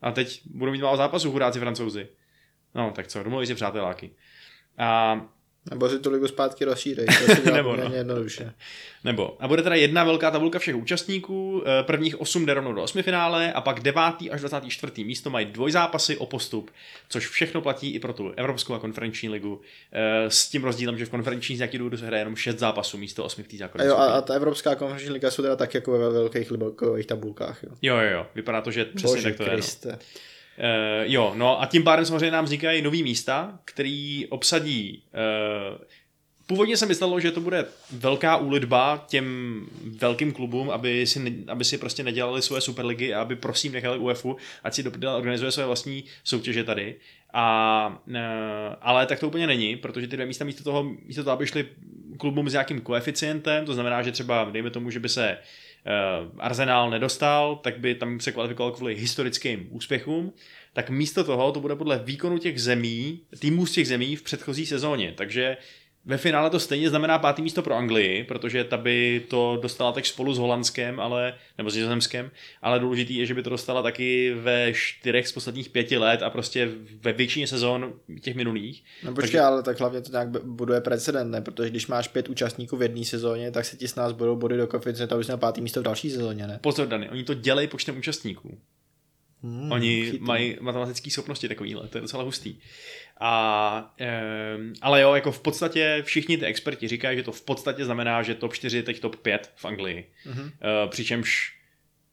[0.01, 2.07] A teď budou mít málo zápasů chudáci francouzi.
[2.75, 4.11] No, tak co, domluví si přáteláky.
[4.77, 5.21] A
[5.69, 7.83] Nebo si tu ligu zpátky rozšířej, to se dělá Nebo no.
[7.93, 8.53] jednoduše.
[9.03, 9.37] Nebo.
[9.39, 13.53] A bude teda jedna velká tabulka všech účastníků, eh, prvních 8 jde rovnou do osmifinále
[13.53, 14.01] a pak 9.
[14.31, 15.03] až 24.
[15.03, 16.71] místo mají dvojzápasy o postup,
[17.09, 19.61] což všechno platí i pro tu Evropskou a konferenční ligu.
[19.91, 22.97] eh, S tím rozdílem, že v konferenční z nějaký důvodu se hraje jenom 6 zápasů
[22.97, 25.73] místo 8 v té A, základní jo, a, ta Evropská konferenční liga jsou teda tak
[25.73, 27.63] jako ve velkých ligových tabulkách.
[27.63, 27.69] Jo.
[27.81, 29.57] Jo, jo, jo, vypadá to, že přesně Bože tak to je.
[29.57, 29.97] No.
[30.59, 35.77] Uh, jo, no a tím pádem samozřejmě nám vznikají nový místa, který obsadí uh,
[36.49, 39.65] Původně jsem myslel, že to bude velká úlitba těm
[39.99, 44.37] velkým klubům, aby si, aby si prostě nedělali svoje superligy a aby prosím nechali UEFu,
[44.63, 44.83] ať si
[45.15, 46.95] organizuje své vlastní soutěže tady.
[47.33, 48.15] A, uh,
[48.81, 51.65] ale tak to úplně není, protože ty dvě místa místo toho, místo toho, aby šli
[52.17, 55.68] klubům s nějakým koeficientem, to znamená, že třeba dejme tomu, že by se uh,
[56.39, 60.33] Arsenal nedostal, tak by tam se kvalifikoval kvůli historickým úspěchům,
[60.73, 64.65] tak místo toho to bude podle výkonu těch zemí, týmů z těch zemí v předchozí
[64.65, 65.13] sezóně.
[65.17, 65.57] Takže
[66.05, 70.05] ve finále to stejně znamená pátý místo pro Anglii, protože ta by to dostala tak
[70.05, 72.31] spolu s Holandskem, ale, nebo s Nizozemskem,
[72.61, 76.29] ale důležitý je, že by to dostala taky ve čtyřech z posledních pěti let a
[76.29, 76.69] prostě
[77.01, 78.83] ve většině sezon těch minulých.
[79.03, 81.41] No počkej, Takže- ale tak hlavně to nějak buduje precedent, ne?
[81.41, 84.57] Protože když máš pět účastníků v jedné sezóně, tak se ti s nás budou body
[84.57, 86.59] do koeficientu, aby jsi na pátý místo v další sezóně, ne?
[86.61, 88.57] Pozor, Dany, oni to dělají počtem účastníků.
[89.43, 90.19] Hmm, Oni chytrý.
[90.19, 92.55] mají matematické schopnosti takovýhle, to je docela hustý.
[93.19, 93.95] A,
[94.57, 98.23] um, ale jo, jako v podstatě všichni ty experti říkají, že to v podstatě znamená,
[98.23, 100.09] že top 4 je teď top 5 v Anglii.
[100.25, 100.41] Mhm.
[100.43, 100.49] Uh,
[100.89, 101.55] přičemž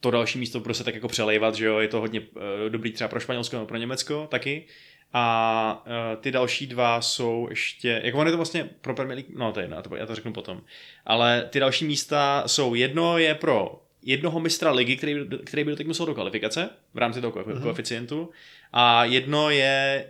[0.01, 2.27] to další místo bude se tak jako přelejvat, že jo, je to hodně uh,
[2.69, 4.65] dobrý třeba pro Španělsko nebo pro Německo taky.
[5.13, 9.39] A uh, ty další dva jsou ještě, jako on je to vlastně pro Premier League,
[9.39, 10.63] no to je jedno, já to, já to řeknu potom.
[11.07, 15.77] Ale ty další místa jsou, jedno je pro jednoho mistra ligy, který, by- který by
[15.77, 18.31] teď musel do kvalifikace v rámci toho koefi- koeficientu
[18.73, 20.07] a jedno je,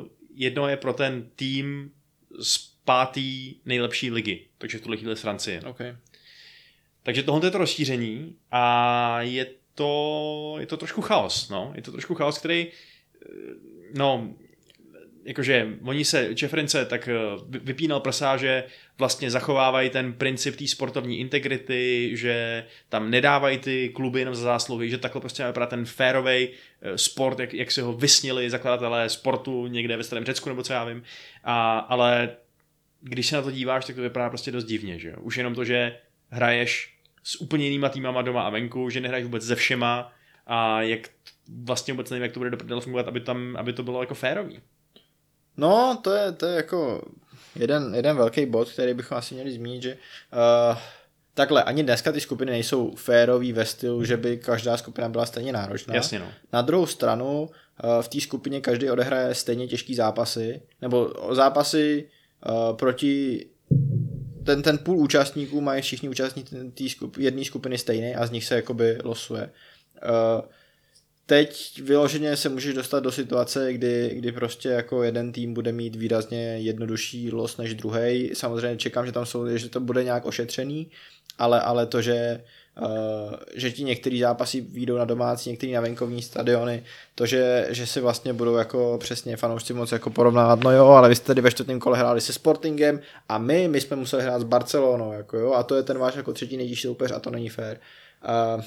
[0.00, 0.06] uh,
[0.38, 1.90] jedno je pro ten tým
[2.40, 5.62] z pátý nejlepší ligy, takže v tuhle chvíli z Francie.
[5.62, 5.80] OK.
[7.02, 11.72] Takže tohle je to rozšíření a je to, je to trošku chaos, no.
[11.74, 13.28] Je to trošku chaos, který, eh,
[13.94, 14.34] no,
[15.28, 17.12] jakože oni se, Čefrince tak eh,
[17.48, 18.64] vy- vypínal prsa, že
[18.98, 24.90] vlastně zachovávají ten princip té sportovní integrity, že tam nedávají ty kluby jenom za zásluhy,
[24.90, 26.50] že takhle prostě má vypadat ten férovej
[26.82, 30.72] eh, sport, jak, jak si ho vysnili zakladatelé sportu někde ve starém Řecku, nebo co
[30.72, 31.02] já vím.
[31.44, 32.36] A, ale
[33.00, 35.16] když se na to díváš, tak to vypadá prostě dost divně, že jo.
[35.20, 35.96] Už jenom to, že
[36.30, 40.12] hraješ s úplně jinýma týmama doma a venku, že nehraješ vůbec ze všema
[40.46, 41.10] a jak
[41.64, 44.60] vlastně vůbec nevím, jak to bude do fungovat, aby, tam, aby to bylo jako férový.
[45.58, 47.02] No, to je, to je jako
[47.56, 50.78] jeden, jeden velký bod, který bychom asi měli zmínit, že uh,
[51.34, 55.52] takhle, ani dneska ty skupiny nejsou férový ve stylu, že by každá skupina byla stejně
[55.52, 55.94] náročná.
[55.94, 56.26] Jasně no.
[56.52, 62.08] Na druhou stranu uh, v té skupině každý odehraje stejně těžký zápasy, nebo zápasy
[62.48, 63.46] uh, proti
[64.44, 68.54] ten, ten půl účastníků mají všichni účastníci skup, jedné skupiny stejný a z nich se
[68.54, 69.50] jakoby losuje.
[70.04, 70.44] Uh,
[71.28, 75.96] teď vyloženě se můžeš dostat do situace, kdy, kdy prostě jako jeden tým bude mít
[75.96, 78.30] výrazně jednodušší los než druhý.
[78.34, 80.90] Samozřejmě čekám, že tam jsou, že to bude nějak ošetřený,
[81.38, 82.44] ale, ale to, že
[82.80, 87.86] Uh, že ti některý zápasy výjdou na domácí, některý na venkovní stadiony, to, že, že
[87.86, 91.40] si vlastně budou jako přesně fanoušci moc jako porovnávat, no jo, ale vy jste tady
[91.40, 95.36] ve čtvrtém kole hráli se Sportingem a my, my jsme museli hrát s Barcelonou, jako
[95.36, 97.80] jo, a to je ten váš jako třetí nejtěžší soupeř a to není fér.
[98.56, 98.62] Uh,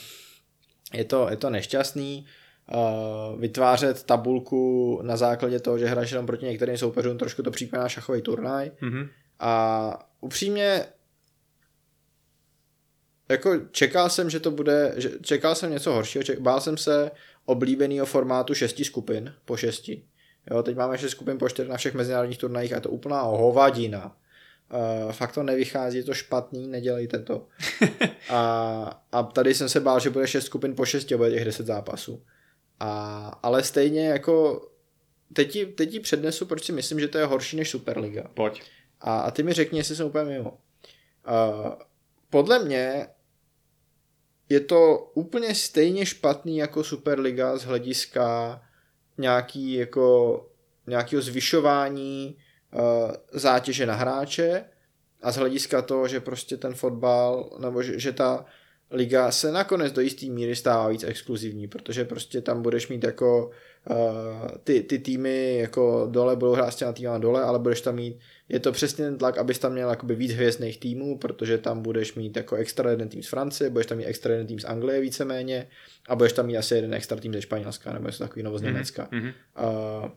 [0.93, 2.25] je to, je to nešťastný,
[3.37, 8.21] vytvářet tabulku na základě toho, že hraješ jenom proti některým soupeřům, trošku to připomíná šachový
[8.21, 8.71] turnaj.
[8.81, 9.09] Mhm.
[9.39, 10.85] A upřímně
[13.29, 17.11] jako čekal jsem, že to bude, že čekal jsem něco horšího, ček, bál jsem se
[17.45, 20.03] oblíbeného formátu šesti skupin po šesti.
[20.51, 23.21] Jo, teď máme šest skupin po čtyři na všech mezinárodních turnajích a je to úplná
[23.21, 24.15] hovadina.
[25.05, 27.47] Uh, fakt to nevychází, je to špatný, nedělejte to.
[28.29, 31.45] a, a tady jsem se bál, že bude šest skupin po šesti a bude těch
[31.45, 32.23] deset zápasů.
[32.83, 34.67] A, ale stejně jako
[35.33, 38.23] teď ti, teď ti přednesu, proč si myslím, že to je horší než Superliga.
[38.33, 38.63] Pojď.
[39.01, 40.51] A, a ty mi řekni, jestli jsem úplně mimo.
[40.51, 41.69] Uh,
[42.29, 43.07] podle mě
[44.49, 48.61] je to úplně stejně špatný jako Superliga z hlediska
[49.17, 50.49] nějaký jako
[50.87, 52.37] nějakého zvyšování
[52.73, 54.65] uh, zátěže na hráče
[55.21, 58.45] a z hlediska toho, že prostě ten fotbal, nebo že, že ta
[58.91, 63.51] liga se nakonec do jisté míry stává víc exkluzivní, protože prostě tam budeš mít jako
[63.89, 67.95] uh, ty, ty týmy jako dole budou hrát s těma týma dole, ale budeš tam
[67.95, 68.19] mít,
[68.49, 72.15] je to přesně ten tlak, abys tam měl jakoby víc hvězdných týmů, protože tam budeš
[72.15, 75.01] mít jako extra jeden tým z Francie, budeš tam mít extra jeden tým z Anglie
[75.01, 75.67] víceméně
[76.09, 78.61] a budeš tam mít asi jeden extra tým ze Španělska nebo něco takový nebo z
[78.61, 79.07] Německa.
[79.11, 79.27] Mhm.
[79.27, 80.09] Uh,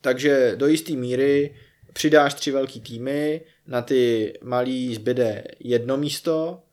[0.00, 1.54] takže do jisté míry
[1.92, 6.63] přidáš tři velký týmy, na ty malý zbyde jedno místo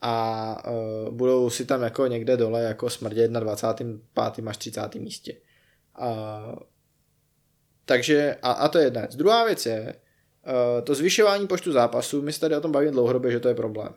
[0.00, 4.48] a uh, budou si tam jako někde dole jako smrdět na 25.
[4.48, 4.94] až 30.
[4.94, 5.36] místě.
[6.00, 6.58] Uh,
[7.84, 9.16] takže, a, a to je jedna věc.
[9.16, 9.94] Druhá věc je,
[10.46, 13.54] uh, to zvyšování počtu zápasů, my se tady o tom bavíme dlouhodobě, že to je
[13.54, 13.94] problém.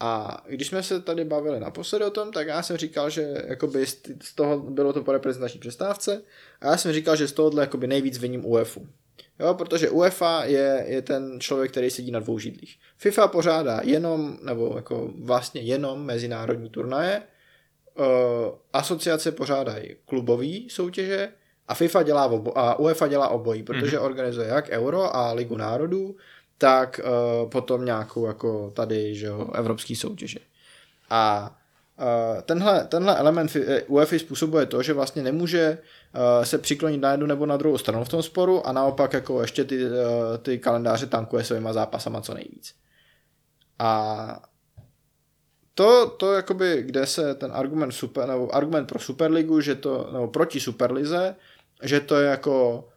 [0.00, 3.86] A když jsme se tady bavili naposledy o tom, tak já jsem říkal, že jakoby
[4.22, 6.22] z toho bylo to po reprezentační přestávce
[6.60, 8.88] a já jsem říkal, že z tohohle jakoby nejvíc viním UEFu.
[9.40, 12.78] Jo, protože UEFA je, je ten člověk, který sedí na dvou židlích.
[12.96, 17.22] FIFA pořádá jenom, nebo jako vlastně jenom mezinárodní turnaje,
[17.98, 18.04] uh,
[18.72, 21.28] asociace pořádají klubové soutěže
[21.68, 24.04] a FIFA dělá obo, a UEFA dělá obojí, protože mm-hmm.
[24.04, 26.16] organizuje jak Euro a Ligu národů,
[26.58, 30.38] tak uh, potom nějakou jako tady, že jo, evropský soutěže.
[31.10, 31.54] A
[32.42, 35.78] tenhle, tenhle element fi- UEFA způsobuje to, že vlastně nemůže
[36.14, 39.40] uh, se přiklonit na jednu nebo na druhou stranu v tom sporu a naopak jako
[39.40, 39.92] ještě ty, uh,
[40.42, 42.74] ty kalendáře tankuje svýma zápasama co nejvíc.
[43.78, 44.42] A
[45.74, 50.28] to, to jakoby, kde se ten argument super, nebo argument pro Superligu, že to, nebo
[50.28, 51.36] proti Superlize,
[51.82, 52.88] že to je jako,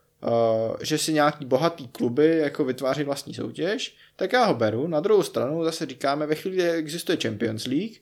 [0.82, 4.88] že si nějaký bohatý kluby jako vytváří vlastní soutěž, tak já ho beru.
[4.88, 7.97] Na druhou stranu zase říkáme, ve chvíli, kdy existuje Champions League,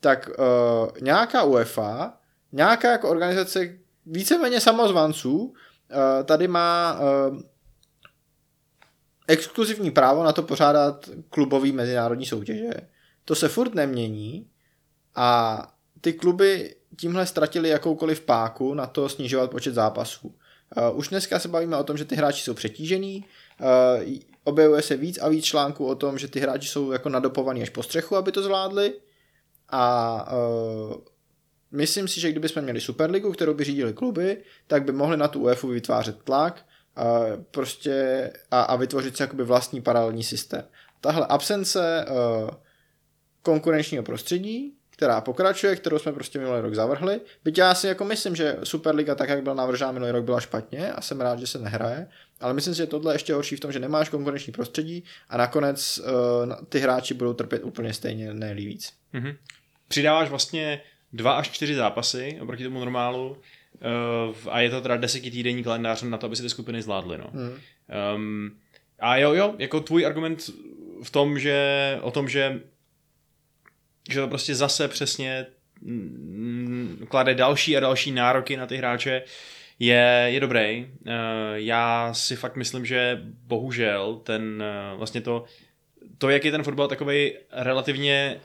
[0.00, 2.18] tak uh, nějaká UEFA,
[2.52, 5.54] nějaká jako organizace víceméně samozvanců, uh,
[6.24, 7.40] tady má uh,
[9.28, 12.70] exkluzivní právo na to pořádat klubový mezinárodní soutěže.
[13.24, 14.50] To se furt nemění
[15.14, 15.58] a
[16.00, 20.28] ty kluby tímhle ztratili jakoukoliv páku na to snižovat počet zápasů.
[20.28, 23.24] Uh, už dneska se bavíme o tom, že ty hráči jsou přetížený,
[23.60, 27.62] uh, objevuje se víc a víc článků o tom, že ty hráči jsou jako nadopovaný
[27.62, 28.94] až po střechu, aby to zvládli
[29.68, 30.94] a uh,
[31.70, 35.40] myslím si, že kdybychom měli Superligu, kterou by řídili kluby, tak by mohli na tu
[35.40, 40.64] UEFA vytvářet tlak a, prostě a, a vytvořit si jakoby vlastní paralelní systém.
[41.00, 42.50] Tahle absence uh,
[43.42, 47.20] konkurenčního prostředí, která pokračuje, kterou jsme prostě minulý rok zavrhli.
[47.44, 50.92] Byť já si jako myslím, že Superliga tak, jak byla navržena minulý rok, byla špatně
[50.92, 52.08] a jsem rád, že se nehraje,
[52.40, 55.36] ale myslím si, že tohle je ještě horší v tom, že nemáš konkurenční prostředí a
[55.36, 58.92] nakonec uh, ty hráči budou trpět úplně stejně, ne víc.
[59.12, 59.36] Mhm.
[59.88, 60.80] Přidáváš vlastně
[61.12, 66.18] dva až čtyři zápasy oproti tomu normálu uh, a je to teda desetitýdenní kalendář na
[66.18, 67.18] to, aby si ty skupiny zvládly.
[67.18, 67.30] No.
[67.32, 67.58] Hmm.
[68.14, 68.58] Um,
[68.98, 70.50] a jo, jo, jako tvůj argument
[71.02, 72.60] v tom, že o tom, že
[74.10, 75.46] že to prostě zase přesně
[75.80, 79.22] mm, klade další a další nároky na ty hráče,
[79.78, 80.86] je, je dobrý.
[80.86, 81.12] Uh,
[81.54, 84.62] já si fakt myslím, že bohužel ten
[84.92, 85.44] uh, vlastně to,
[86.18, 88.40] to, jak je ten fotbal takový relativně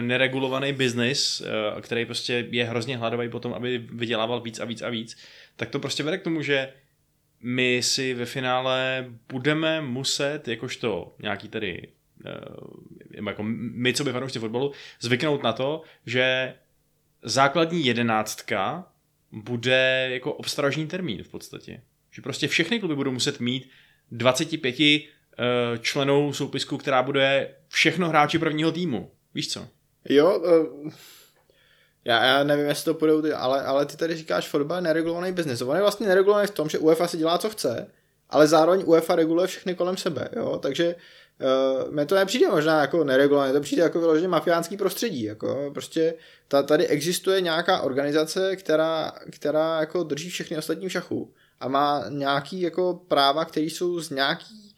[0.00, 4.88] neregulovaný biznis, uh, který prostě je hrozně hladový potom, aby vydělával víc a víc a
[4.88, 5.16] víc,
[5.56, 6.72] tak to prostě vede k tomu, že
[7.40, 11.88] my si ve finále budeme muset, jakožto nějaký tady
[12.24, 16.54] uh, jako my, co by fanoušci fotbalu, zvyknout na to, že
[17.22, 18.92] základní jedenáctka
[19.32, 21.82] bude jako obstražní termín v podstatě.
[22.10, 23.70] Že prostě všechny kluby budou muset mít
[24.10, 24.86] 25 uh,
[25.80, 29.10] členů soupisku, která bude všechno hráči prvního týmu.
[29.34, 29.68] Víš co?
[30.08, 30.90] Jo, uh,
[32.04, 35.32] já, já nevím, jestli to půjdou ty, ale, ale ty tady říkáš, fotbal je neregulovaný
[35.32, 35.62] biznis.
[35.62, 37.90] On je vlastně neregulovaný v tom, že UEFA si dělá, co chce,
[38.30, 40.94] ale zároveň UEFA reguluje všechny kolem sebe, jo, takže
[41.84, 46.14] uh, mně to nepřijde možná jako neregulované, to přijde jako vyloženě mafiánský prostředí, jako prostě
[46.48, 52.04] ta, tady existuje nějaká organizace, která, která jako drží všechny ostatní v šachu a má
[52.08, 54.74] nějaký jako práva, které jsou z nějaký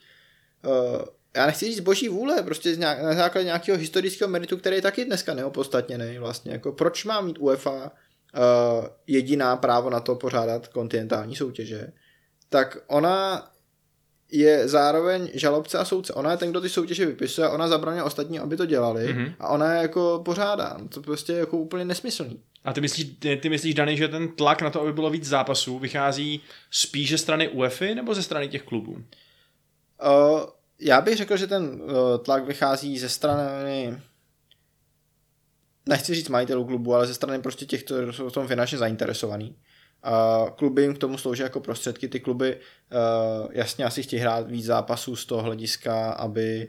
[0.65, 1.03] uh,
[1.37, 4.83] já nechci říct boží vůle, prostě z nějak, na základě nějakého historického meritu, který je
[4.83, 6.53] taky dneska neopodstatněný vlastně.
[6.53, 11.93] Jako proč má mít UEFA uh, jediná právo na to pořádat kontinentální soutěže,
[12.49, 13.51] tak ona
[14.33, 16.13] je zároveň žalobce a soudce.
[16.13, 19.35] Ona je ten, kdo ty soutěže vypisuje, ona zabraňuje ostatní, aby to dělali mm-hmm.
[19.41, 20.79] a ona je jako pořádá.
[20.89, 22.41] To prostě je jako úplně nesmyslný.
[22.65, 25.25] A ty myslíš, ty, ty myslíš, Dany, že ten tlak na to, aby bylo víc
[25.25, 28.93] zápasů, vychází spíš ze strany UEFA nebo ze strany těch klubů?
[28.93, 29.01] Uh,
[30.81, 31.89] já bych řekl, že ten uh,
[32.23, 33.97] tlak vychází ze strany
[35.89, 39.57] nechci říct majitelů klubu, ale ze strany prostě těch, kteří jsou v tom finančně zainteresovaný.
[40.03, 42.09] A kluby jim k tomu slouží jako prostředky.
[42.09, 46.69] Ty kluby uh, jasně asi chtějí hrát víc zápasů z toho hlediska, aby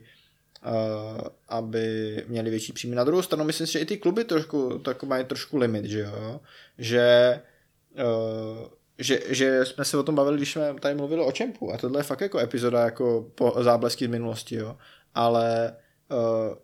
[0.66, 2.96] uh, aby měli větší příjmy.
[2.96, 6.00] Na druhou stranu myslím si, že i ty kluby trošku, tak mají trošku limit, že
[6.00, 6.40] jo?
[6.78, 7.40] Že,
[7.94, 8.68] uh,
[9.02, 12.00] že, že jsme se o tom bavili, když jsme tady mluvili o Čempu a tohle
[12.00, 14.78] je fakt jako epizoda jako po záblesky z minulosti, jo?
[15.14, 15.76] Ale
[16.12, 16.56] uh,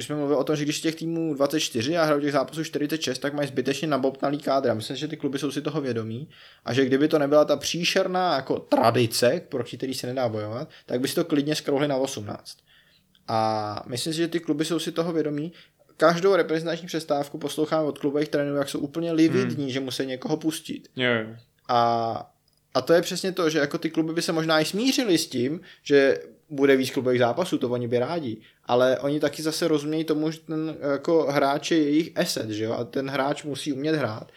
[0.00, 3.18] když jsme mluvili o tom, že když těch týmů 24 a hrajou těch zápasů 46,
[3.18, 4.74] tak mají zbytečně nabobtnalý kádr.
[4.74, 6.28] Myslím, že ty kluby jsou si toho vědomí
[6.64, 11.00] a že kdyby to nebyla ta příšerná jako tradice, proti který se nedá bojovat, tak
[11.00, 12.58] by si to klidně skrouhli na 18.
[13.28, 15.52] A myslím si, že ty kluby jsou si toho vědomí.
[15.96, 19.72] Každou reprezentační přestávku poslouchám od klubových trenérů, jak jsou úplně lividní, hmm.
[19.72, 20.88] že musí někoho pustit.
[20.96, 21.10] Jo.
[21.70, 22.32] A,
[22.74, 25.26] a to je přesně to, že jako ty kluby by se možná i smířili s
[25.26, 26.18] tím, že
[26.50, 30.40] bude víc klubových zápasů, to oni by rádi, ale oni taky zase rozumějí tomu, že
[30.40, 34.32] ten jako hráč je jejich asset, že jo, a ten hráč musí umět hrát.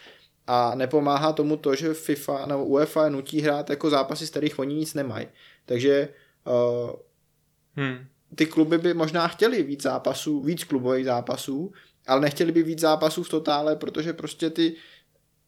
[0.46, 4.74] A nepomáhá tomu to, že FIFA nebo UEFA nutí hrát jako zápasy, z kterých oni
[4.74, 5.26] nic nemají.
[5.66, 6.08] Takže
[6.46, 6.90] uh,
[7.76, 8.06] Hmm.
[8.34, 11.72] ty kluby by možná chtěli víc zápasů, víc klubových zápasů,
[12.06, 14.76] ale nechtěli by víc zápasů v totále, protože prostě ty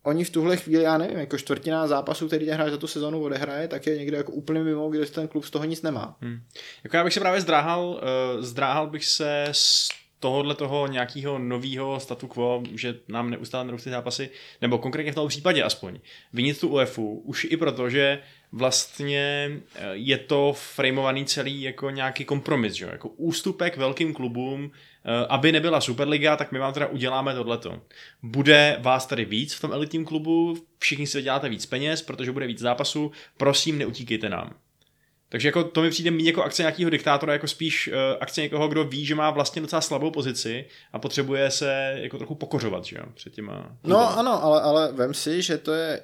[0.06, 3.68] oni v tuhle chvíli, já nevím, jako čtvrtina zápasů, který hráč za tu sezonu odehraje,
[3.68, 6.16] tak je někde jako úplně mimo, kde ten klub z toho nic nemá.
[6.20, 6.40] Hmm.
[6.84, 9.88] Jako já bych se právě zdráhal, uh, zdráhal bych se z
[10.20, 14.30] tohohle toho nějakého nového statu quo, že nám neustále narůstají zápasy,
[14.62, 15.98] nebo konkrétně v tom případě aspoň,
[16.32, 18.18] vinit tu UEFu, už i proto, že
[18.52, 22.86] vlastně eh, je to frameovaný celý jako nějaký kompromis, že?
[22.86, 24.70] jako ústupek velkým klubům,
[25.28, 27.80] aby nebyla Superliga, tak my vám teda uděláme tohleto.
[28.22, 32.46] Bude vás tady víc v tom elitním klubu, všichni si vyděláte víc peněz, protože bude
[32.46, 34.54] víc zápasů, prosím, neutíkejte nám.
[35.28, 38.68] Takže jako to mi přijde méně jako akce nějakého diktátora, jako spíš uh, akce někoho,
[38.68, 42.96] kdo ví, že má vlastně docela slabou pozici a potřebuje se jako trochu pokořovat, že
[42.96, 43.76] jo, před těma...
[43.84, 46.02] No ano, ale, ale vem si, že to je,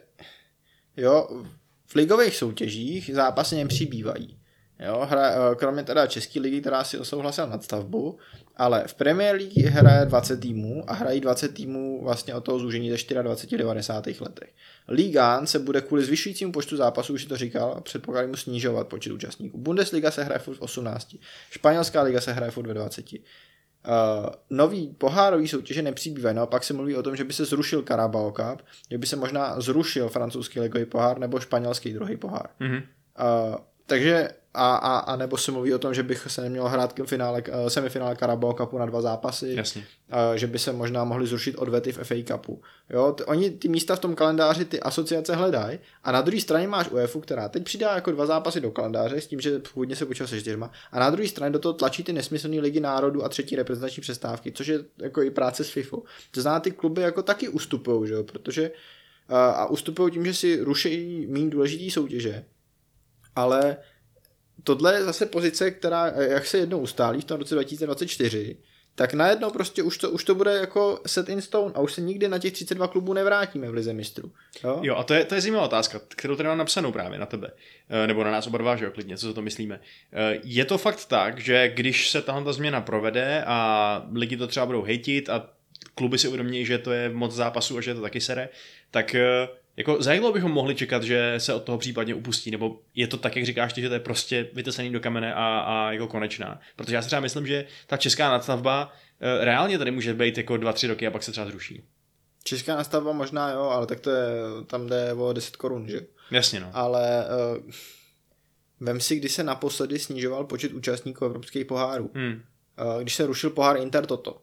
[0.96, 1.44] jo,
[1.86, 4.38] v ligových soutěžích zápasy nepřibývají.
[4.80, 8.18] Jo, hra, eh, kromě teda České ligy, která si osouhlasila nadstavbu,
[8.56, 12.90] ale v Premier League hraje 20 týmů a hrají 20 týmů vlastně od toho zúžení
[12.90, 14.20] ze 24 v 90.
[14.20, 14.50] letech.
[14.88, 19.58] Liga se bude kvůli zvyšujícímu počtu zápasů, už to říkal, předpokládám mu snižovat počet účastníků.
[19.58, 21.16] Bundesliga se hraje furt v 18,
[21.50, 23.06] španělská liga se hraje furt ve 20.
[23.12, 23.18] Uh,
[24.50, 28.62] nový pohárový soutěže nepřibývají, naopak se mluví o tom, že by se zrušil Carabao Cup,
[28.90, 32.48] že by se možná zrušil francouzský ligový pohár nebo španělský druhý pohár.
[32.60, 32.76] Mhm.
[32.76, 33.56] Uh,
[33.86, 37.42] takže a, a, a nebo se mluví o tom, že bych se neměl hrát finále,
[37.46, 39.86] eh, semifinále Carabao Cupu na dva zápasy, Jasně.
[40.11, 42.62] a že by se možná mohli zrušit odvety v FA Cupu.
[42.90, 46.68] Jo, t- oni ty místa v tom kalendáři, ty asociace hledají a na druhé straně
[46.68, 50.07] máš UEFA, která teď přidá jako dva zápasy do kalendáře s tím, že původně se
[50.07, 53.28] počítal se čtyřma a na druhé straně do toho tlačí ty nesmyslné ligy národů a
[53.28, 55.96] třetí reprezentační přestávky, což je jako i práce s FIFA.
[56.30, 58.70] To znamená, ty kluby jako taky ustupují, že jo, protože
[59.28, 62.44] a, a ustupují tím, že si ruší méně důležitý soutěže,
[63.36, 63.76] ale
[64.64, 68.56] tohle je zase pozice, která, jak se jednou ustálí v tom roce 2024,
[68.94, 72.00] tak najednou prostě už to, už to bude jako set in stone a už se
[72.00, 74.32] nikdy na těch 32 klubů nevrátíme v Lize mistrů.
[74.64, 74.78] Jo?
[74.82, 77.50] Jo, a to je, to je zajímavá otázka, kterou tady mám napsanou právě na tebe.
[77.90, 79.80] Eh, Nebo na nás oba dva, že jo, klidně, co si to myslíme.
[80.12, 84.46] Eh, Je to fakt tak, že když se tahle ta změna provede a lidi to
[84.46, 85.50] třeba budou hejtit a
[85.94, 88.48] kluby si uvědomí, že to je moc zápasů a že to taky sere,
[88.90, 92.50] tak eh, jako za jak dlouho bychom mohli čekat, že se od toho případně upustí,
[92.50, 95.58] nebo je to tak, jak říkáš ty, že to je prostě vytesaný do kamene a,
[95.58, 96.60] a jako konečná.
[96.76, 100.54] Protože já si třeba myslím, že ta česká nadstavba eh, reálně tady může být jako
[100.54, 101.84] 2-3 roky a pak se třeba zruší.
[102.44, 104.26] Česká nastavba možná jo, ale tak to je,
[104.66, 106.00] tam jde o 10 korun, že?
[106.30, 106.70] Jasně no.
[106.72, 107.70] Ale uh,
[108.80, 112.10] vem si, kdy se naposledy snižoval počet účastníků evropských pohárů.
[112.14, 112.32] Hmm.
[112.32, 114.42] Uh, když se rušil pohár Inter Toto.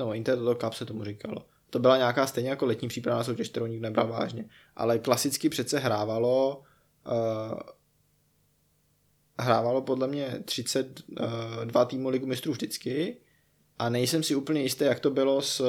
[0.00, 1.46] No, Inter Toto Cup se tomu říkalo.
[1.72, 4.44] To byla nějaká stejně jako letní přípravná soutěž, kterou nikdo nebral vážně.
[4.76, 6.62] Ale klasicky přece hrávalo
[7.06, 7.58] uh,
[9.40, 13.16] hrávalo podle mě 32 týmů ligu mistrů vždycky
[13.78, 15.64] a nejsem si úplně jistý, jak to bylo s,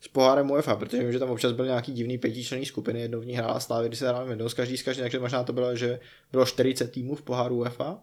[0.00, 3.26] s pohárem UEFA, protože vím, že tam občas byly nějaký divný pětičlenný skupiny, jednou v
[3.26, 5.76] ní hrála Slávy, když se hrála jednou s každý z každý, takže možná to bylo,
[5.76, 6.00] že
[6.32, 7.98] bylo 40 týmů v poháru UEFA.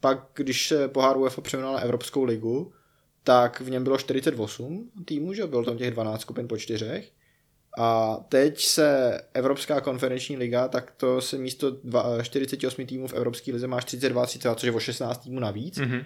[0.00, 2.72] Pak, když se pohár UEFA přeměnil na Evropskou ligu,
[3.24, 7.10] tak v něm bylo 48 týmů, že bylo tam těch 12 skupin po čtyřech.
[7.78, 13.52] A teď se Evropská konferenční liga, tak to se místo dva- 48 týmů v Evropské
[13.52, 15.78] lize máš 32, 32, což je o 16 týmů navíc.
[15.78, 16.02] Mhm.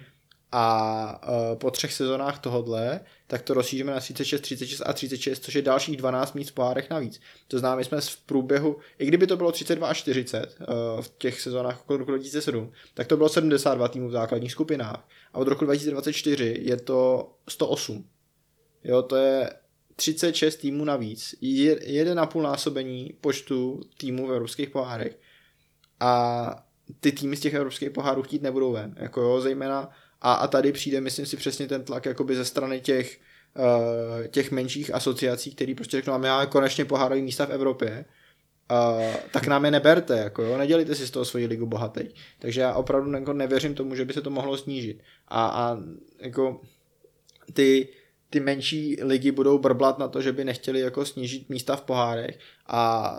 [0.51, 5.55] A uh, po třech sezónách tohodle, tak to rozšíříme na 36, 36 a 36, což
[5.55, 7.21] je dalších 12 míst v pohárech navíc.
[7.47, 11.11] To znamená, my jsme v průběhu, i kdyby to bylo 32 a 40 uh, v
[11.17, 15.07] těch sezónách okolo roku 2007, tak to bylo 72 týmů v základních skupinách.
[15.33, 18.05] A od roku 2024 je to 108.
[18.83, 19.49] Jo, to je
[19.95, 25.19] 36 týmů navíc, je, jeden a půl násobení počtu týmů v evropských pohárech
[25.99, 26.63] a
[26.99, 29.89] ty týmy z těch evropských pohárů chtít nebudou ven, jako jo, zejména
[30.21, 33.19] a, a tady přijde, myslím si, přesně ten tlak jakoby ze strany těch,
[33.57, 38.05] uh, těch menších asociací, který prostě řeknou, my máme konečně pohárový místa v Evropě,
[38.71, 42.01] uh, tak nám je neberte, jako jo, nedělíte si z toho svoji ligu bohatý.
[42.39, 45.03] Takže já opravdu jako nevěřím tomu, že by se to mohlo snížit.
[45.27, 45.77] A, a
[46.19, 46.61] jako
[47.53, 47.87] ty,
[48.29, 52.39] ty menší ligy budou brblat na to, že by nechtěli jako snížit místa v pohárech
[52.67, 53.13] a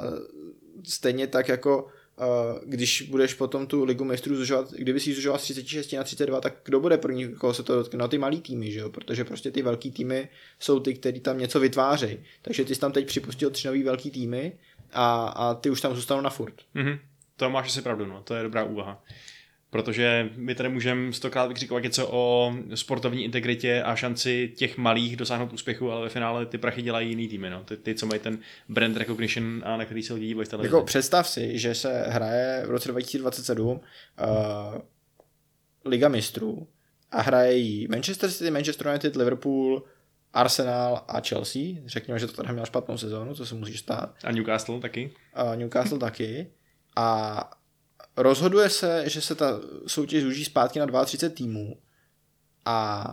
[0.85, 1.89] stejně tak jako
[2.67, 6.41] když budeš potom tu ligu mistrů zužovat, kdyby si ji zužoval z 36 na 32,
[6.41, 7.99] tak kdo bude první, koho se to dotkne?
[7.99, 8.91] No ty malý týmy, že jo?
[8.91, 12.19] protože prostě ty velký týmy jsou ty, který tam něco vytvářejí.
[12.43, 14.53] Takže ty jsi tam teď připustil tři nový velký týmy
[14.93, 16.55] a, a ty už tam zůstanou na furt.
[16.75, 16.99] Mhm.
[17.37, 18.23] To máš asi pravdu, no.
[18.23, 19.05] To je dobrá úvaha.
[19.71, 25.53] Protože my tady můžeme stokrát vykřikovat něco o sportovní integritě a šanci těch malých dosáhnout
[25.53, 27.65] úspěchu, ale ve finále ty prachy dělají jiný týmy, no.
[27.65, 28.39] Ty, ty co mají ten
[28.69, 30.49] brand recognition a na který se lidi dívají.
[30.63, 33.79] Jako představ si, že se hraje v roce 2027 uh,
[35.85, 36.69] Liga mistrů
[37.11, 39.83] a hraje jí Manchester City, Manchester United, Liverpool,
[40.33, 41.63] Arsenal a Chelsea.
[41.87, 44.15] Řekněme, že to tady měl špatnou sezónu, co se musí stát.
[44.25, 45.11] A Newcastle taky.
[45.35, 46.51] A Newcastle taky.
[46.97, 47.51] A
[48.23, 51.77] rozhoduje se, že se ta soutěž zúží zpátky na 32 týmů
[52.65, 53.05] a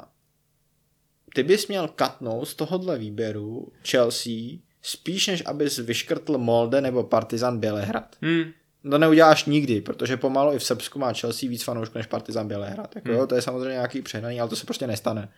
[1.36, 4.34] ty bys měl katnout z tohohle výběru Chelsea
[4.82, 8.16] spíš než abys vyškrtl Molde nebo Partizan Bělehrad.
[8.22, 8.44] Hmm.
[8.92, 12.96] To neuděláš nikdy, protože pomalu i v Srbsku má Chelsea víc fanoušků než Partizan Bělehrad.
[12.96, 13.18] Jako, Hmm.
[13.18, 15.30] jo, to je samozřejmě nějaký přehnaný, ale to se prostě nestane.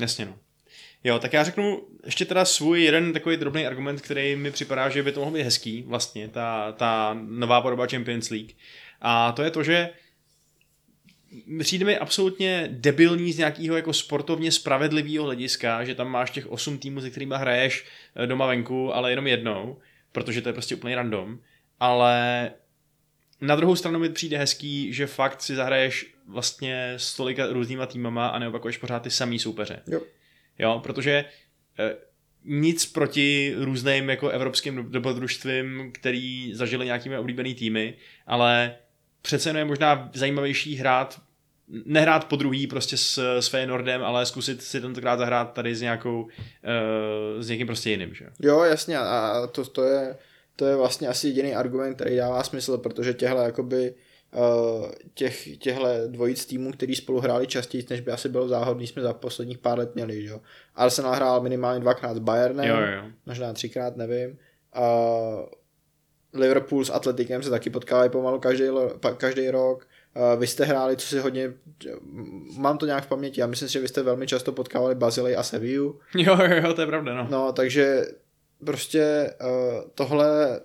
[0.00, 0.38] Jasně, no.
[1.04, 5.02] Jo, tak já řeknu ještě teda svůj jeden takový drobný argument, který mi připadá, že
[5.02, 8.52] by to mohlo být hezký, vlastně, ta, ta nová podoba Champions League.
[9.00, 9.90] A to je to, že
[11.60, 16.78] přijde mi absolutně debilní z nějakého jako sportovně spravedlivého hlediska, že tam máš těch osm
[16.78, 17.84] týmů, se kterými hraješ
[18.16, 19.78] eh, doma venku, ale jenom jednou,
[20.12, 21.38] protože to je prostě úplně random.
[21.80, 22.50] Ale
[23.40, 28.28] na druhou stranu mi přijde hezký, že fakt si zahraješ vlastně s tolika různýma týmama
[28.28, 29.82] a neopakuješ pořád ty samý soupeře.
[29.86, 30.00] Jo.
[30.58, 31.24] Jo, protože
[31.78, 31.96] eh,
[32.44, 37.94] nic proti různým jako evropským dobrodružstvím, který zažili nějakými oblíbený týmy,
[38.26, 38.76] ale
[39.22, 41.20] přece jenom je možná zajímavější hrát
[41.84, 46.22] nehrát po druhý prostě s, s Feyenoordem, ale zkusit si tentokrát zahrát tady s nějakou,
[46.22, 46.30] uh,
[47.42, 48.24] s někým prostě jiným, že?
[48.24, 48.30] jo?
[48.42, 50.16] Jo, jasně, a to, to, je,
[50.56, 53.96] to je vlastně asi jediný argument, který dává smysl, protože těhle jakoby uh,
[55.14, 59.12] těch, těhle dvojic týmů, který spolu hráli častěji, než by asi bylo záhodný, jsme za
[59.12, 60.40] posledních pár let měli, že jo.
[60.74, 64.38] Arsenal hrál minimálně dvakrát s Bayernem, Jo, jo, možná třikrát, nevím.
[64.72, 64.88] A
[66.34, 68.64] Liverpool s Atletikem se taky potkávají pomalu každý,
[69.16, 69.86] každý rok.
[70.16, 71.52] Uh, vy jste hráli, co si hodně,
[72.56, 75.36] mám to nějak v paměti, já myslím si, že vy jste velmi často potkávali Bazilej
[75.36, 77.28] a Sevillu, Jo, jo, jo, to je pravda, no.
[77.30, 78.02] No, takže
[78.64, 80.60] prostě uh, tohle,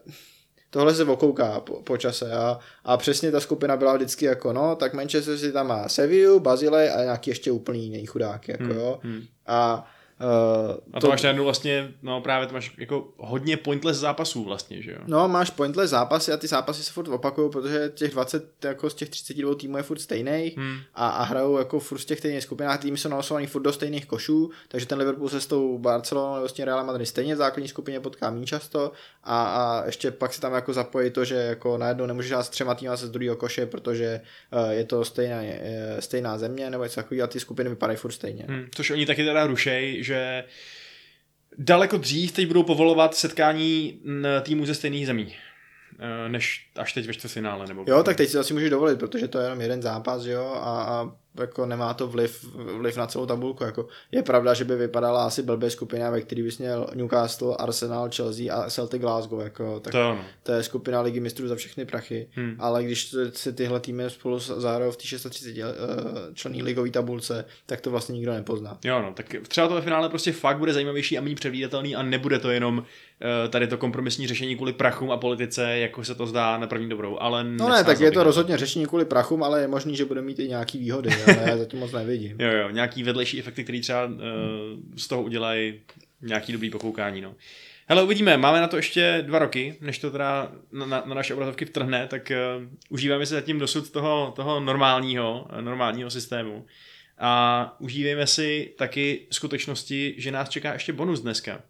[0.69, 4.75] tohle se okouká po, po čase a, a přesně ta skupina byla vždycky jako, no,
[4.75, 8.75] tak Manchester City tam má Sevillu, Bazilej a nějaký ještě úplný jiný chudák, jako Hmm,
[8.77, 8.99] jo.
[9.03, 9.21] hmm.
[9.47, 9.87] A,
[10.21, 14.43] uh, A to, to máš najednou vlastně, no právě to máš jako hodně pointless zápasů
[14.43, 14.97] vlastně, že jo?
[15.07, 18.93] No, máš pointless zápasy a ty zápasy se furt opakují, protože těch 20 jako z
[18.93, 20.77] těch 32 týmů je furt stejných Hmm.
[20.95, 24.05] a, a hrajou jako furt z těch stejných skupinách, týmy jsou nalosovaný furt do stejných
[24.05, 27.37] košů, takže ten Liverpool se s tou Barcelonou nebo s tím Real Madrid stejně v
[27.37, 28.91] základní skupině potká méně často
[29.23, 32.49] a, a ještě pak se tam jako zapojí to, že jako najednou nemůžeš hrát s
[32.49, 34.21] třema týmy se z druhého koše, protože
[34.53, 38.11] uh, je to stejná, je, stejná země nebo něco takového a ty skupiny vypadají furt
[38.11, 38.45] stejně.
[38.47, 38.67] Hmm.
[38.75, 40.43] Což oni taky teda rušej, že
[41.57, 45.35] daleko dřív teď budou povolovat setkání n- týmů ze stejných zemí,
[46.27, 47.67] než až teď ve čtvrtfinále.
[47.67, 50.53] Nebo Jo, tak teď si asi můžeš dovolit, protože to je jenom jeden zápas, jo,
[50.55, 53.63] a, a jako nemá to vliv, vliv na celou tabulku.
[53.63, 58.09] Jako je pravda, že by vypadala asi blbě skupina, ve který bys měl Newcastle, Arsenal,
[58.15, 59.41] Chelsea a Celtic Glasgow.
[59.41, 62.29] Jako, tak To to je skupina ligy mistrů za všechny prachy.
[62.31, 62.55] Hmm.
[62.59, 65.69] Ale když si tyhle týmy spolu zahrajou v té 630 uh,
[66.33, 68.77] členní ligové tabulce, tak to vlastně nikdo nepozná.
[68.83, 72.03] Jo, no, tak třeba to ve finále prostě fakt bude zajímavější a méně předvídatelný a
[72.03, 72.83] nebude to jenom uh,
[73.49, 77.17] tady to kompromisní řešení kvůli prachům a politice, jako se to zdá na první dobrou,
[77.19, 80.21] ale No ne, tak je to rozhodně řešení kvůli prachům, ale je možný, že bude
[80.21, 82.37] mít i nějaký výhody, ale já zatím moc nevidím.
[82.39, 84.13] Jo, jo, nějaký vedlejší efekty, který třeba uh,
[84.97, 85.79] z toho udělají
[86.21, 87.35] nějaký dobrý pokoukání, no.
[87.87, 91.33] Hele, uvidíme, máme na to ještě dva roky, než to teda na, na, na naše
[91.33, 96.65] obrazovky vtrhne, tak uh, užíváme se zatím dosud toho, toho normálního, eh, normálního systému.
[97.17, 101.61] A užívejme si taky skutečnosti, že nás čeká ještě bonus dneska.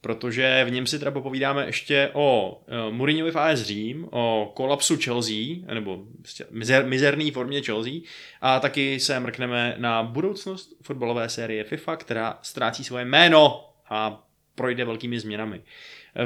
[0.00, 4.96] Protože v něm si teda popovídáme ještě o uh, Mourinhovi v AS Řím, o kolapsu
[5.04, 7.92] Chelsea, nebo prostě mizer, mizerný formě Chelsea,
[8.40, 13.64] a taky se mrkneme na budoucnost fotbalové série FIFA, která ztrácí svoje jméno.
[13.90, 14.28] a
[14.58, 15.62] projde velkými změnami.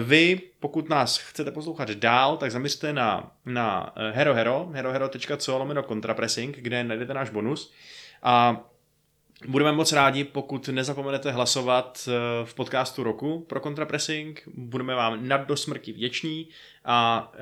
[0.00, 5.82] Vy, pokud nás chcete poslouchat dál, tak zaměřte na, na eh, Hero Hero, herohero.co lomeno
[5.82, 7.72] contrapressing, kde najdete náš bonus.
[8.22, 8.64] A
[9.49, 12.12] Budeme moc rádi, pokud nezapomenete hlasovat eh,
[12.45, 14.43] v podcastu roku pro Contrapressing.
[14.55, 16.49] Budeme vám nad do smrti vděční
[16.84, 17.38] a eh,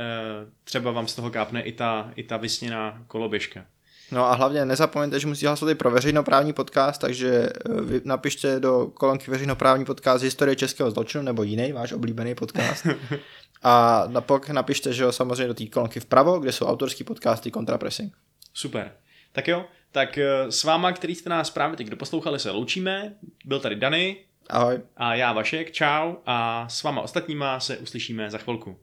[0.64, 3.64] třeba vám z toho kápne i ta, i ta vysněná koloběžka.
[4.12, 8.61] No a hlavně nezapomeňte, že musíte hlasovat i pro veřejnoprávní podcast, takže eh, vy napište
[8.61, 12.86] do kolonky veřejnoprávní podcast historie českého zločinu nebo jiný váš oblíbený podcast.
[13.62, 18.16] A napok napište, že jo, samozřejmě do té kolonky vpravo, kde jsou autorský podcasty Contrapressing.
[18.55, 18.92] Super.
[19.32, 23.14] Tak jo, tak eh, s váma, který jste nás právě teď doposlouchali, se loučíme.
[23.45, 24.16] Byl tady Dany
[24.51, 24.80] Ahoj.
[24.97, 28.78] a já Vašek, čau a s váma ostatníma se uslyšíme za chvilku.